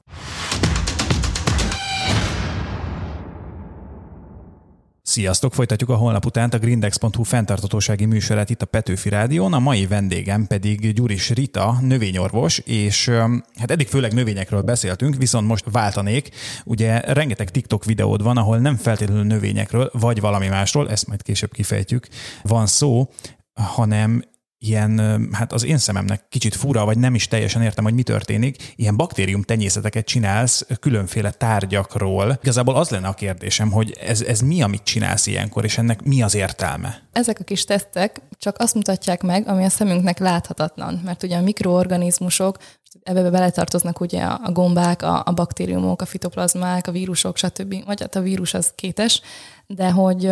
Sziasztok! 5.16 5.54
Folytatjuk 5.54 5.90
a 5.90 5.94
holnap 5.94 6.26
után 6.26 6.48
a 6.48 6.58
grindex.hu 6.58 7.22
fenntartatósági 7.22 8.04
műsorát 8.04 8.50
itt 8.50 8.62
a 8.62 8.66
Petőfi 8.66 9.08
Rádión. 9.08 9.52
A 9.52 9.58
mai 9.58 9.86
vendégem 9.86 10.46
pedig 10.46 10.92
Gyuris 10.92 11.30
Rita, 11.30 11.78
növényorvos, 11.80 12.58
és 12.58 13.08
hát 13.54 13.70
eddig 13.70 13.88
főleg 13.88 14.12
növényekről 14.12 14.62
beszéltünk, 14.62 15.16
viszont 15.16 15.46
most 15.46 15.64
váltanék. 15.70 16.30
Ugye 16.64 17.00
rengeteg 17.00 17.50
TikTok 17.50 17.84
videód 17.84 18.22
van, 18.22 18.36
ahol 18.36 18.58
nem 18.58 18.76
feltétlenül 18.76 19.24
növényekről, 19.24 19.90
vagy 19.92 20.20
valami 20.20 20.48
másról, 20.48 20.90
ezt 20.90 21.06
majd 21.06 21.22
később 21.22 21.52
kifejtjük, 21.52 22.08
van 22.42 22.66
szó, 22.66 23.10
hanem 23.54 24.22
ilyen, 24.58 25.20
hát 25.32 25.52
az 25.52 25.64
én 25.64 25.78
szememnek 25.78 26.28
kicsit 26.28 26.54
fura, 26.54 26.84
vagy 26.84 26.98
nem 26.98 27.14
is 27.14 27.28
teljesen 27.28 27.62
értem, 27.62 27.84
hogy 27.84 27.94
mi 27.94 28.02
történik, 28.02 28.72
ilyen 28.76 28.96
baktérium 28.96 29.42
tenyészeteket 29.42 30.06
csinálsz 30.06 30.66
különféle 30.80 31.30
tárgyakról. 31.30 32.38
Igazából 32.42 32.76
az 32.76 32.88
lenne 32.88 33.08
a 33.08 33.14
kérdésem, 33.14 33.70
hogy 33.70 33.96
ez, 34.00 34.20
ez 34.20 34.40
mi, 34.40 34.62
amit 34.62 34.82
csinálsz 34.82 35.26
ilyenkor, 35.26 35.64
és 35.64 35.78
ennek 35.78 36.02
mi 36.02 36.22
az 36.22 36.34
értelme? 36.34 37.05
Ezek 37.16 37.40
a 37.40 37.44
kis 37.44 37.64
tesztek 37.64 38.20
csak 38.38 38.56
azt 38.58 38.74
mutatják 38.74 39.22
meg, 39.22 39.48
ami 39.48 39.64
a 39.64 39.68
szemünknek 39.68 40.18
láthatatlan, 40.18 41.00
mert 41.04 41.22
ugye 41.22 41.36
a 41.36 41.40
mikroorganizmusok 41.40 42.56
ebbe 43.02 43.30
beletartoznak 43.30 44.00
ugye 44.00 44.22
a 44.22 44.50
gombák, 44.52 45.02
a, 45.02 45.22
a 45.24 45.32
baktériumok, 45.32 46.02
a 46.02 46.06
fitoplazmák, 46.06 46.86
a 46.86 46.92
vírusok, 46.92 47.36
stb. 47.36 47.84
Vagy 47.84 48.00
hát 48.00 48.14
a 48.14 48.20
vírus 48.20 48.54
az 48.54 48.72
kétes, 48.74 49.22
de 49.66 49.90
hogy, 49.90 50.30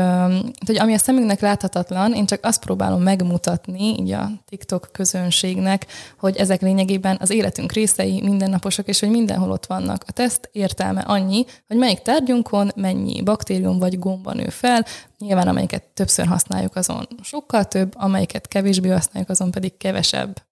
hogy 0.67 0.79
ami 0.79 0.95
a 0.95 0.99
szemünknek 0.99 1.41
láthatatlan, 1.41 2.13
én 2.13 2.27
csak 2.27 2.45
azt 2.45 2.61
próbálom 2.61 3.03
megmutatni 3.03 3.97
így 3.99 4.13
a 4.13 4.31
TikTok 4.47 4.89
közönségnek, 4.93 5.87
hogy 6.19 6.37
ezek 6.37 6.61
lényegében 6.61 7.17
az 7.21 7.31
életünk 7.31 7.73
részei, 7.73 8.21
mindennaposak, 8.23 8.89
és 8.89 9.01
hogy 9.01 9.11
mindenhol 9.11 9.51
ott 9.51 9.67
vannak. 9.67 10.05
A 10.07 10.13
teszt 10.13 10.49
értelme 10.53 11.01
annyi, 11.01 11.45
hogy 11.67 11.77
melyik 11.77 12.03
tárgyunkon 12.03 12.71
mennyi 12.77 13.23
baktérium 13.23 13.79
vagy 13.79 13.99
gomba 13.99 14.33
nő 14.33 14.49
fel, 14.49 14.85
nyilván 15.19 15.49
amelyiket 15.49 15.83
többször 15.83 16.27
használjuk, 16.27 16.74
azon 16.77 17.07
sokkal 17.23 17.65
több, 17.65 17.93
amelyiket 17.97 18.49
kevésbé 18.49 18.89
használjuk, 18.89 19.31
azon 19.31 19.51
pedig 19.51 19.77
kevesebb. 19.77 20.43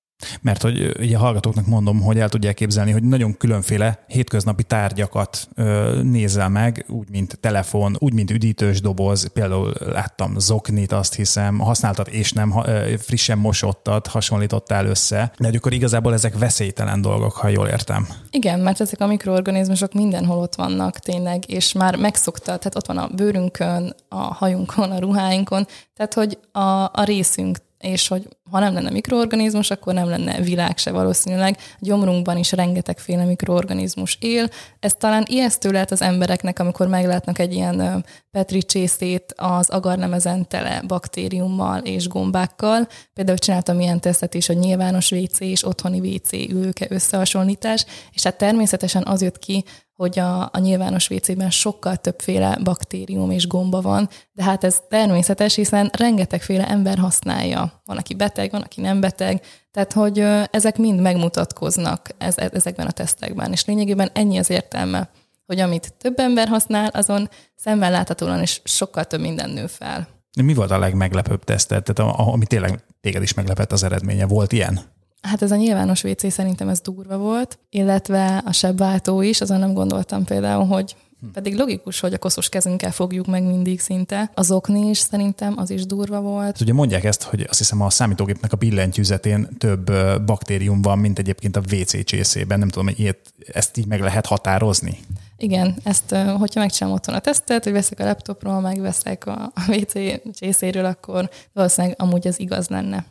Mert 0.40 0.62
hogy 0.62 0.96
ugye 0.98 1.16
hallgatóknak 1.16 1.66
mondom, 1.66 2.00
hogy 2.00 2.18
el 2.18 2.28
tudják 2.28 2.54
képzelni, 2.54 2.90
hogy 2.90 3.02
nagyon 3.02 3.36
különféle 3.36 4.04
hétköznapi 4.06 4.62
tárgyakat 4.62 5.48
ö, 5.54 6.00
nézel 6.02 6.48
meg, 6.48 6.84
úgy, 6.88 7.10
mint 7.10 7.38
telefon, 7.40 7.96
úgy, 7.98 8.12
mint 8.12 8.30
üdítős 8.30 8.80
doboz, 8.80 9.32
például 9.32 9.72
láttam 9.86 10.38
zoknit, 10.38 10.92
azt 10.92 11.14
hiszem, 11.14 11.58
használtad 11.58 12.08
és 12.10 12.32
nem 12.32 12.62
ö, 12.66 12.94
frissen 12.98 13.38
mosottat, 13.38 14.06
hasonlítottál 14.06 14.86
össze, 14.86 15.32
de 15.38 15.50
akkor 15.56 15.72
igazából 15.72 16.12
ezek 16.12 16.38
veszélytelen 16.38 17.00
dolgok, 17.00 17.32
ha 17.32 17.48
jól 17.48 17.66
értem. 17.66 18.08
Igen, 18.30 18.60
mert 18.60 18.80
ezek 18.80 19.00
a 19.00 19.06
mikroorganizmusok 19.06 19.92
mindenhol 19.92 20.38
ott 20.38 20.54
vannak 20.54 20.98
tényleg, 20.98 21.50
és 21.50 21.72
már 21.72 21.96
megszokta, 21.96 22.44
tehát 22.44 22.74
ott 22.74 22.86
van 22.86 22.98
a 22.98 23.08
bőrünkön, 23.14 23.94
a 24.08 24.16
hajunkon, 24.16 24.90
a 24.90 24.98
ruháinkon, 24.98 25.66
tehát 25.96 26.14
hogy 26.14 26.38
a, 26.52 26.82
a 26.82 27.04
részünk 27.04 27.58
és 27.82 28.08
hogy 28.08 28.28
ha 28.50 28.58
nem 28.58 28.74
lenne 28.74 28.90
mikroorganizmus, 28.90 29.70
akkor 29.70 29.94
nem 29.94 30.08
lenne 30.08 30.40
világ 30.40 30.78
se 30.78 30.90
valószínűleg. 30.90 31.56
A 31.58 31.76
gyomrunkban 31.78 32.36
is 32.36 32.52
rengetegféle 32.52 33.24
mikroorganizmus 33.24 34.16
él. 34.20 34.48
Ez 34.80 34.94
talán 34.94 35.24
ijesztő 35.28 35.70
lehet 35.70 35.90
az 35.90 36.02
embereknek, 36.02 36.58
amikor 36.58 36.86
meglátnak 36.88 37.38
egy 37.38 37.54
ilyen 37.54 38.04
petri 38.30 38.62
csészét 38.62 39.34
az 39.36 39.70
agarnemezen 39.70 40.48
tele 40.48 40.82
baktériummal 40.86 41.78
és 41.78 42.08
gombákkal. 42.08 42.88
Például 43.14 43.38
csináltam 43.38 43.80
ilyen 43.80 44.00
tesztet 44.00 44.34
is, 44.34 44.46
hogy 44.46 44.58
nyilvános 44.58 45.10
WC 45.10 45.40
és 45.40 45.66
otthoni 45.66 46.00
WC 46.00 46.32
ülőke 46.32 46.86
összehasonlítás, 46.88 47.86
és 48.12 48.22
hát 48.22 48.38
természetesen 48.38 49.02
az 49.06 49.22
jött 49.22 49.38
ki, 49.38 49.64
hogy 50.02 50.18
a, 50.18 50.42
a 50.42 50.58
nyilvános 50.58 51.10
WC-ben 51.10 51.50
sokkal 51.50 51.96
többféle 51.96 52.58
baktérium 52.64 53.30
és 53.30 53.46
gomba 53.46 53.80
van, 53.80 54.08
de 54.32 54.42
hát 54.42 54.64
ez 54.64 54.80
természetes, 54.88 55.54
hiszen 55.54 55.90
rengetegféle 55.98 56.68
ember 56.68 56.98
használja. 56.98 57.82
Van, 57.84 57.96
aki 57.96 58.14
beteg, 58.14 58.50
van, 58.50 58.60
aki 58.60 58.80
nem 58.80 59.00
beteg, 59.00 59.42
tehát 59.70 59.92
hogy 59.92 60.18
ezek 60.50 60.78
mind 60.78 61.00
megmutatkoznak 61.00 62.08
ez, 62.18 62.38
ezekben 62.38 62.86
a 62.86 62.90
tesztekben, 62.90 63.52
és 63.52 63.64
lényegében 63.64 64.10
ennyi 64.12 64.38
az 64.38 64.50
értelme, 64.50 65.10
hogy 65.46 65.60
amit 65.60 65.94
több 65.98 66.18
ember 66.18 66.48
használ, 66.48 66.88
azon 66.88 67.28
szemmel 67.56 67.90
láthatóan 67.90 68.42
is 68.42 68.60
sokkal 68.64 69.04
több 69.04 69.20
minden 69.20 69.50
nő 69.50 69.66
fel. 69.66 70.08
Mi 70.42 70.54
volt 70.54 70.70
a 70.70 70.78
legmeglepőbb 70.78 71.44
tesztet, 71.44 71.92
tehát 71.92 72.12
ami 72.16 72.46
tényleg 72.46 72.84
téged 73.00 73.22
is 73.22 73.34
meglepett 73.34 73.72
az 73.72 73.82
eredménye? 73.82 74.26
Volt 74.26 74.52
ilyen? 74.52 74.80
Hát 75.22 75.42
ez 75.42 75.50
a 75.50 75.56
nyilvános 75.56 76.04
WC 76.04 76.32
szerintem 76.32 76.68
ez 76.68 76.80
durva 76.80 77.16
volt, 77.16 77.58
illetve 77.70 78.42
a 78.44 78.52
sebváltó 78.52 79.20
is, 79.20 79.40
azon 79.40 79.58
nem 79.58 79.72
gondoltam 79.72 80.24
például, 80.24 80.66
hogy 80.66 80.96
pedig 81.32 81.56
logikus, 81.56 82.00
hogy 82.00 82.12
a 82.12 82.18
koszos 82.18 82.48
kezünkkel 82.48 82.90
fogjuk 82.90 83.26
meg 83.26 83.42
mindig 83.42 83.80
szinte. 83.80 84.30
Az 84.34 84.50
okni 84.50 84.88
is 84.88 84.98
szerintem, 84.98 85.54
az 85.56 85.70
is 85.70 85.86
durva 85.86 86.20
volt. 86.20 86.60
Ugye 86.60 86.72
mondják 86.72 87.04
ezt, 87.04 87.22
hogy 87.22 87.46
azt 87.48 87.58
hiszem 87.58 87.80
a 87.80 87.90
számítógépnek 87.90 88.52
a 88.52 88.56
billentyűzetén 88.56 89.48
több 89.58 89.92
baktérium 90.24 90.82
van, 90.82 90.98
mint 90.98 91.18
egyébként 91.18 91.56
a 91.56 91.62
WC 91.72 92.04
csészében. 92.04 92.58
Nem 92.58 92.68
tudom, 92.68 92.86
hogy 92.86 93.00
ilyet, 93.00 93.18
ezt 93.52 93.76
így 93.76 93.86
meg 93.86 94.00
lehet 94.00 94.26
határozni. 94.26 94.98
Igen, 95.36 95.76
ezt, 95.82 96.14
hogyha 96.14 96.60
megcsinálom 96.60 96.96
otthon 96.96 97.14
a 97.14 97.18
tesztet, 97.18 97.64
hogy 97.64 97.72
veszek 97.72 98.00
a 98.00 98.04
laptopról, 98.04 98.60
megveszek 98.60 99.26
a 99.26 99.52
WC 99.68 99.92
csészéről, 100.34 100.84
akkor 100.84 101.30
valószínűleg 101.52 101.96
amúgy 101.98 102.26
ez 102.26 102.38
igaz 102.38 102.68
lenne. 102.68 103.04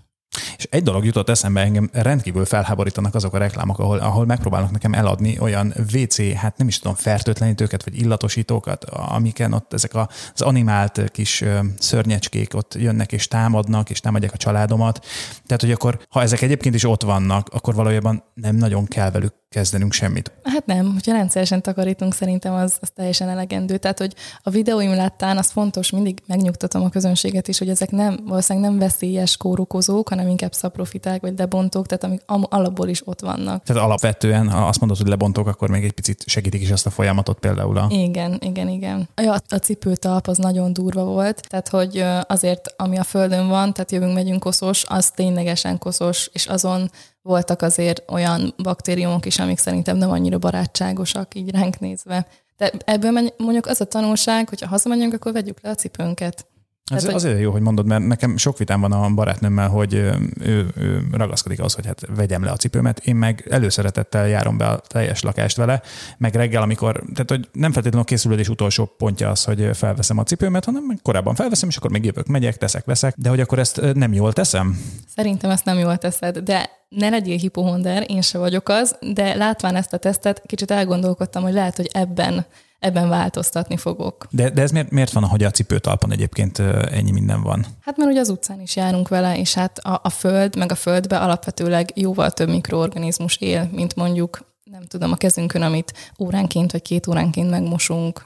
És 0.62 0.68
egy 0.70 0.84
dolog 0.84 1.06
jutott 1.06 1.30
eszembe, 1.30 1.62
engem 1.62 1.90
rendkívül 1.94 2.46
felháborítanak 2.46 3.16
azok 3.16 3.34
a 3.34 3.38
reklámok, 3.38 3.80
ahol, 3.80 3.98
ahol 3.98 4.26
megpróbálnak 4.26 4.72
nekem 4.72 4.94
eladni 4.94 5.40
olyan 5.40 5.74
WC, 5.94 6.34
hát 6.36 6.58
nem 6.58 6.68
is 6.68 6.80
tudom, 6.80 6.96
fertőtlenítőket 6.96 7.84
vagy 7.84 8.00
illatosítókat, 8.00 8.84
amiken 8.84 9.54
ott 9.54 9.74
ezek 9.74 9.92
az 9.96 10.42
animált 10.42 11.12
kis 11.12 11.44
szörnyecskék 11.80 12.54
ott 12.54 12.76
jönnek 12.76 13.12
és 13.12 13.28
támadnak, 13.28 13.90
és 13.90 14.00
támadják 14.00 14.34
a 14.34 14.38
családomat. 14.38 15.06
Tehát, 15.46 15.62
hogy 15.62 15.72
akkor, 15.72 16.00
ha 16.10 16.22
ezek 16.22 16.42
egyébként 16.42 16.76
is 16.76 16.84
ott 16.84 17.04
vannak, 17.04 17.50
akkor 17.52 17.76
valójában 17.76 18.24
nem 18.34 18.56
nagyon 18.56 18.86
kell 18.86 19.12
velük 19.12 19.41
kezdenünk 19.52 19.94
semmit. 19.94 20.32
Hát 20.44 20.66
nem, 20.66 20.92
hogyha 20.94 21.12
rendszeresen 21.12 21.62
takarítunk, 21.62 22.14
szerintem 22.14 22.54
az, 22.54 22.78
az 22.82 22.90
teljesen 22.96 23.30
elegendő. 23.30 23.78
Tehát, 23.78 23.98
hogy 23.98 24.14
a 24.44 24.50
videóim 24.50 24.96
láttán 24.96 25.38
az 25.38 25.52
fontos, 25.52 25.90
mindig 25.90 26.22
megnyugtatom 26.26 26.84
a 26.84 26.90
közönséget 26.90 27.48
is, 27.48 27.58
hogy 27.58 27.70
ezek 27.70 27.92
nem, 27.92 28.20
valószínűleg 28.26 28.70
nem 28.70 28.80
veszélyes 28.80 29.38
kórokozók, 29.38 30.10
hanem 30.10 30.28
inkább 30.28 30.54
szaprofiták 30.54 31.22
vagy 31.22 31.38
lebontók, 31.38 31.88
tehát 31.88 32.04
amik 32.04 32.22
alapból 32.50 32.88
is 32.88 33.08
ott 33.08 33.20
vannak. 33.20 33.64
Tehát 33.64 33.84
alapvetően, 33.84 34.50
ha 34.50 34.68
azt 34.68 34.80
mondod, 34.80 34.98
hogy 34.98 35.08
lebontók, 35.08 35.48
akkor 35.48 35.70
még 35.70 35.84
egy 35.84 35.92
picit 35.92 36.24
segítik 36.26 36.62
is 36.62 36.72
azt 36.72 36.86
a 36.86 36.90
folyamatot 36.90 37.40
például. 37.40 37.78
A... 37.78 37.88
Igen, 37.90 38.38
igen, 38.40 38.68
igen. 38.68 39.10
Ja, 39.16 39.34
a 39.50 39.56
cipőtalp 39.56 40.28
az 40.28 40.38
nagyon 40.38 40.74
durva 40.74 41.04
volt, 41.04 41.48
tehát 41.50 41.68
hogy 41.68 42.04
azért, 42.22 42.74
ami 42.78 42.98
a 42.98 43.04
földön 43.04 43.48
van, 43.48 43.74
tehát 43.74 43.92
jövünk, 43.92 44.14
megyünk 44.14 44.40
koszos, 44.40 44.86
az 44.88 45.12
ténylegesen 45.12 45.78
koszos, 45.78 46.30
és 46.34 46.46
azon 46.46 46.90
voltak 47.22 47.62
azért 47.62 48.12
olyan 48.12 48.54
baktériumok 48.64 49.26
is, 49.26 49.40
amik 49.40 49.58
szerintem 49.58 49.98
nem 49.98 50.12
annyira 50.12 50.38
barátságosak 50.38 51.36
így 51.36 51.52
ránk 51.52 51.80
nézve. 51.80 52.28
De 52.58 52.72
ebből 52.86 53.12
mondjuk 53.38 53.66
az 53.66 53.82
a 53.82 53.86
tanulság, 53.86 54.50
hogyha 54.50 54.68
hazamegyünk, 54.68 55.14
akkor 55.14 55.32
vegyük 55.32 55.62
le 55.62 55.70
a 55.70 55.76
cipőnket. 55.76 56.46
Ez 56.86 57.06
hát, 57.06 57.14
azért 57.14 57.40
jó, 57.40 57.52
hogy 57.52 57.62
mondod, 57.62 57.86
mert 57.86 58.08
nekem 58.08 58.38
sok 58.38 58.58
vitám 58.58 58.82
van 58.82 58.92
a 58.92 59.10
barátnőmmel, 59.10 59.70
hogy 59.70 59.94
ő, 59.94 60.68
ő 60.76 61.08
ragaszkodik 61.12 61.60
az, 61.60 61.74
hogy 61.74 61.86
hát 61.86 62.02
vegyem 62.16 62.44
le 62.44 62.52
a 62.52 62.56
cipőmet. 62.56 63.00
Én 63.00 63.16
meg 63.16 63.48
előszeretettel 63.50 64.28
járom 64.28 64.58
be 64.58 64.68
a 64.68 64.80
teljes 64.80 65.22
lakást 65.22 65.58
vele, 65.58 65.82
meg 66.18 66.36
reggel, 66.36 66.62
amikor, 66.62 67.04
tehát 67.14 67.30
hogy 67.30 67.50
nem 67.52 67.72
feltétlenül 67.72 68.06
a 68.06 68.10
készülődés 68.10 68.50
utolsó 68.50 68.86
pontja 68.98 69.30
az, 69.30 69.44
hogy 69.44 69.70
felveszem 69.74 70.18
a 70.18 70.24
cipőmet, 70.24 70.66
hanem 70.66 71.00
korábban 71.02 71.36
felveszem, 71.36 71.70
és 71.70 71.78
akkor 71.78 71.92
még 71.92 72.06
jövök, 72.06 72.28
megyek, 72.28 72.58
teszek, 72.58 72.86
veszek, 72.86 73.14
de 73.18 73.30
hogy 73.30 73.40
akkor 73.40 73.60
ezt 73.60 73.94
nem 73.94 74.14
jól 74.14 74.34
teszem? 74.34 74.80
Szerintem 75.16 75.50
ezt 75.50 75.66
nem 75.66 75.78
jól 75.78 75.98
teszed, 75.98 76.38
de 76.38 76.70
ne 76.90 77.10
legyél 77.10 77.38
hipohonder, 77.38 78.06
én 78.08 78.22
se 78.22 78.38
vagyok 78.38 78.70
az, 78.70 78.96
de 79.14 79.36
látván 79.36 79.76
ezt 79.76 79.94
a 79.94 79.98
tesztet, 79.98 80.42
kicsit 80.46 80.72
elgondolkodtam, 80.72 81.44
hogy 81.44 81.54
lehet, 81.54 81.76
hogy 81.76 81.90
ebben 81.94 82.46
ebben 82.82 83.10
változtatni 83.10 83.78
fogok. 83.78 84.28
De, 84.30 84.50
de 84.50 84.62
ez 84.62 84.72
miért, 84.72 84.92
miért 84.92 85.12
van, 85.12 85.24
hogy 85.24 85.44
a 85.44 85.52
cipőtalpon 85.52 86.12
egyébként 86.12 86.60
ennyi 86.60 87.12
minden 87.12 87.42
van? 87.42 87.66
Hát 87.82 87.98
mert 87.98 88.10
ugye 88.12 88.20
az 88.20 88.30
utcán 88.30 88.62
is 88.62 88.76
járunk 88.76 89.08
vele, 89.08 89.38
és 89.38 89.54
hát 89.54 89.78
a, 89.78 90.00
a 90.04 90.10
föld, 90.10 90.56
meg 90.56 90.72
a 90.72 90.76
földbe 90.76 91.18
alapvetőleg 91.18 91.92
jóval 91.96 92.32
több 92.32 92.50
mikroorganizmus 92.50 93.38
él, 93.38 93.70
mint 93.72 93.96
mondjuk 93.96 94.50
nem 94.64 94.86
tudom, 94.86 95.12
a 95.12 95.16
kezünkön, 95.16 95.62
amit 95.62 95.94
óránként 96.20 96.72
vagy 96.72 96.82
két 96.82 97.08
óránként 97.08 97.50
megmosunk. 97.50 98.26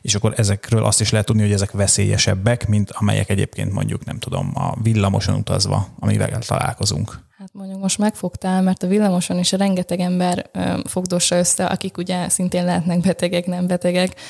És 0.00 0.14
akkor 0.14 0.34
ezekről 0.36 0.84
azt 0.84 1.00
is 1.00 1.10
lehet 1.10 1.26
tudni, 1.26 1.42
hogy 1.42 1.52
ezek 1.52 1.70
veszélyesebbek, 1.70 2.68
mint 2.68 2.90
amelyek 2.90 3.28
egyébként 3.28 3.72
mondjuk, 3.72 4.04
nem 4.04 4.18
tudom, 4.18 4.50
a 4.54 4.74
villamoson 4.82 5.34
utazva, 5.34 5.86
amivel 5.98 6.38
találkozunk. 6.38 7.30
Hát 7.42 7.54
mondjuk 7.54 7.80
most 7.80 7.98
megfogtál, 7.98 8.62
mert 8.62 8.82
a 8.82 8.86
villamoson 8.86 9.38
is 9.38 9.52
rengeteg 9.52 10.00
ember 10.00 10.50
fogdossa 10.84 11.36
össze, 11.36 11.66
akik 11.66 11.96
ugye 11.96 12.28
szintén 12.28 12.64
lehetnek 12.64 13.00
betegek, 13.00 13.46
nem 13.46 13.66
betegek, 13.66 14.20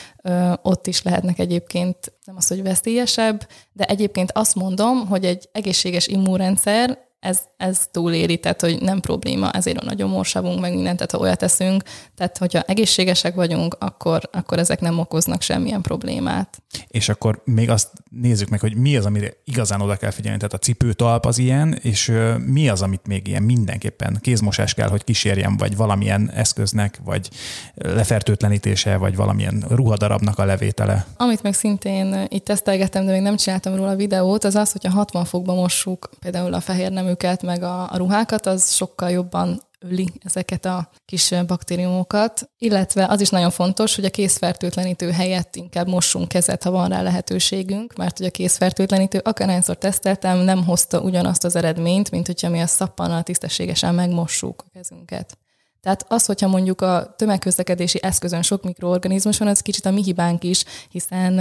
ott 0.62 0.86
is 0.86 1.02
lehetnek 1.02 1.38
egyébként 1.38 2.12
nem 2.24 2.36
az, 2.36 2.48
hogy 2.48 2.62
veszélyesebb, 2.62 3.48
de 3.72 3.84
egyébként 3.84 4.32
azt 4.32 4.54
mondom, 4.54 5.06
hogy 5.06 5.24
egy 5.24 5.48
egészséges 5.52 6.06
immunrendszer 6.06 6.98
ez, 7.22 7.42
ez 7.56 7.88
túléri, 7.90 8.38
tehát 8.38 8.60
hogy 8.60 8.80
nem 8.80 9.00
probléma, 9.00 9.50
ezért 9.50 9.78
a 9.78 9.84
nagyon 9.84 10.10
morsavunk, 10.10 10.60
meg 10.60 10.74
mindent, 10.74 10.96
tehát 10.96 11.10
ha 11.10 11.18
olyat 11.18 11.38
teszünk, 11.38 11.82
tehát 12.14 12.38
hogyha 12.38 12.60
egészségesek 12.60 13.34
vagyunk, 13.34 13.76
akkor, 13.78 14.28
akkor 14.32 14.58
ezek 14.58 14.80
nem 14.80 14.98
okoznak 14.98 15.42
semmilyen 15.42 15.80
problémát. 15.80 16.62
És 16.88 17.08
akkor 17.08 17.42
még 17.44 17.70
azt 17.70 17.90
nézzük 18.10 18.48
meg, 18.48 18.60
hogy 18.60 18.76
mi 18.76 18.96
az, 18.96 19.06
amire 19.06 19.32
igazán 19.44 19.80
oda 19.80 19.96
kell 19.96 20.10
figyelni, 20.10 20.38
tehát 20.38 20.52
a 20.52 20.58
cipőtalp 20.58 21.24
az 21.24 21.38
ilyen, 21.38 21.78
és 21.82 22.12
mi 22.46 22.68
az, 22.68 22.82
amit 22.82 23.06
még 23.06 23.26
ilyen 23.26 23.42
mindenképpen 23.42 24.18
kézmosás 24.20 24.74
kell, 24.74 24.88
hogy 24.88 25.04
kísérjen, 25.04 25.56
vagy 25.56 25.76
valamilyen 25.76 26.30
eszköznek, 26.30 27.00
vagy 27.04 27.28
lefertőtlenítése, 27.74 28.96
vagy 28.96 29.16
valamilyen 29.16 29.64
ruhadarabnak 29.68 30.38
a 30.38 30.44
levétele. 30.44 31.06
Amit 31.16 31.42
meg 31.42 31.54
szintén 31.54 32.26
itt 32.28 32.44
tesztelgettem, 32.44 33.04
de 33.04 33.12
még 33.12 33.20
nem 33.20 33.36
csináltam 33.36 33.74
róla 33.74 33.96
videót, 33.96 34.44
az 34.44 34.54
az, 34.54 34.72
hogyha 34.72 34.90
60 34.90 35.24
fokba 35.24 35.54
mossuk 35.54 36.10
például 36.20 36.54
a 36.54 36.60
fehér 36.60 36.90
neműket, 37.12 37.42
meg 37.42 37.62
a, 37.62 37.92
a 37.92 37.96
ruhákat, 37.96 38.46
az 38.46 38.72
sokkal 38.72 39.10
jobban 39.10 39.60
öli 39.78 40.08
ezeket 40.24 40.64
a 40.64 40.90
kis 41.04 41.34
baktériumokat, 41.46 42.50
illetve 42.58 43.06
az 43.06 43.20
is 43.20 43.28
nagyon 43.28 43.50
fontos, 43.50 43.94
hogy 43.94 44.04
a 44.04 44.10
készfertőtlenítő 44.10 45.10
helyett 45.10 45.56
inkább 45.56 45.88
mossunk 45.88 46.28
kezet, 46.28 46.62
ha 46.62 46.70
van 46.70 46.88
rá 46.88 47.02
lehetőségünk, 47.02 47.94
mert 47.96 48.18
hogy 48.18 48.26
a 48.26 48.30
készfertőtlenítő, 48.30 49.18
akárhányszor 49.18 49.76
teszteltem, 49.76 50.38
nem 50.38 50.64
hozta 50.64 51.00
ugyanazt 51.00 51.44
az 51.44 51.56
eredményt, 51.56 52.10
mint 52.10 52.26
hogyha 52.26 52.48
mi 52.48 52.60
a 52.60 52.66
szappannal 52.66 53.22
tisztességesen 53.22 53.94
megmossuk 53.94 54.64
a 54.66 54.70
kezünket. 54.72 55.38
Tehát 55.80 56.04
az, 56.08 56.26
hogyha 56.26 56.48
mondjuk 56.48 56.80
a 56.80 57.14
tömegközlekedési 57.16 57.98
eszközön 58.02 58.42
sok 58.42 58.62
mikroorganizmus 58.62 59.38
van, 59.38 59.48
az 59.48 59.60
kicsit 59.60 59.86
a 59.86 59.90
mi 59.90 60.02
hibánk 60.02 60.44
is, 60.44 60.64
hiszen 60.90 61.38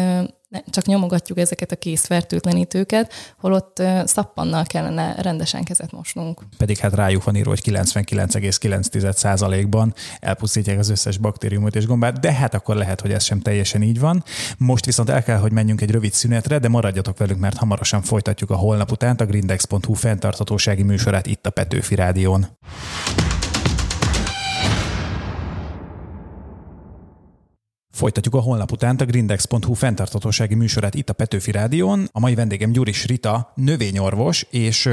csak 0.69 0.85
nyomogatjuk 0.85 1.37
ezeket 1.37 1.71
a 1.71 1.75
készfertőtlenítőket, 1.75 3.13
holott 3.37 3.81
szappannal 4.05 4.63
kellene 4.63 5.15
rendesen 5.21 5.63
kezet 5.63 5.91
mosnunk. 5.91 6.41
Pedig 6.57 6.77
hát 6.77 6.93
rájuk 6.93 7.23
van 7.23 7.35
írva, 7.35 7.49
hogy 7.49 7.61
99,9%-ban 7.63 9.93
elpusztítják 10.19 10.79
az 10.79 10.89
összes 10.89 11.17
baktériumot 11.17 11.75
és 11.75 11.85
gombát, 11.85 12.19
de 12.19 12.33
hát 12.33 12.53
akkor 12.53 12.75
lehet, 12.75 13.01
hogy 13.01 13.11
ez 13.11 13.23
sem 13.23 13.39
teljesen 13.39 13.81
így 13.81 13.99
van. 13.99 14.23
Most 14.57 14.85
viszont 14.85 15.09
el 15.09 15.23
kell, 15.23 15.37
hogy 15.37 15.51
menjünk 15.51 15.81
egy 15.81 15.91
rövid 15.91 16.13
szünetre, 16.13 16.59
de 16.59 16.67
maradjatok 16.67 17.17
velünk, 17.17 17.39
mert 17.39 17.57
hamarosan 17.57 18.01
folytatjuk 18.01 18.49
a 18.49 18.55
holnap 18.55 18.91
után 18.91 19.15
a 19.15 19.25
grindex.hu 19.25 19.93
fenntarthatósági 19.93 20.83
műsorát 20.83 21.27
itt 21.27 21.45
a 21.45 21.49
Petőfi 21.49 21.95
Rádión. 21.95 22.47
Folytatjuk 28.01 28.35
a 28.35 28.39
holnap 28.39 28.71
után 28.71 28.95
a 28.95 29.05
grindex.hu 29.05 29.73
fenntartatósági 29.73 30.55
műsorát 30.55 30.95
itt 30.95 31.09
a 31.09 31.13
Petőfi 31.13 31.51
Rádión. 31.51 32.09
A 32.11 32.19
mai 32.19 32.35
vendégem 32.35 32.71
Gyuris 32.71 33.05
Rita, 33.05 33.51
növényorvos, 33.55 34.45
és 34.49 34.89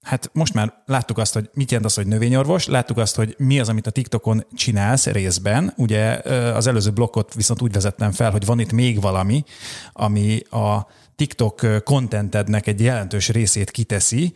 Hát 0.00 0.30
most 0.32 0.54
már 0.54 0.82
láttuk 0.86 1.18
azt, 1.18 1.34
hogy 1.34 1.50
mit 1.54 1.70
jelent 1.70 1.88
az, 1.88 1.94
hogy 1.94 2.06
növényorvos, 2.06 2.66
láttuk 2.66 2.96
azt, 2.96 3.16
hogy 3.16 3.34
mi 3.38 3.60
az, 3.60 3.68
amit 3.68 3.86
a 3.86 3.90
TikTokon 3.90 4.44
csinálsz 4.54 5.06
részben. 5.06 5.72
Ugye 5.76 6.20
az 6.54 6.66
előző 6.66 6.90
blokkot 6.90 7.34
viszont 7.34 7.62
úgy 7.62 7.72
vezettem 7.72 8.12
fel, 8.12 8.30
hogy 8.30 8.44
van 8.46 8.60
itt 8.60 8.72
még 8.72 9.00
valami, 9.00 9.44
ami 9.92 10.40
a 10.50 10.86
TikTok 11.20 11.82
contentednek 11.84 12.66
egy 12.66 12.80
jelentős 12.80 13.28
részét 13.28 13.70
kiteszi, 13.70 14.32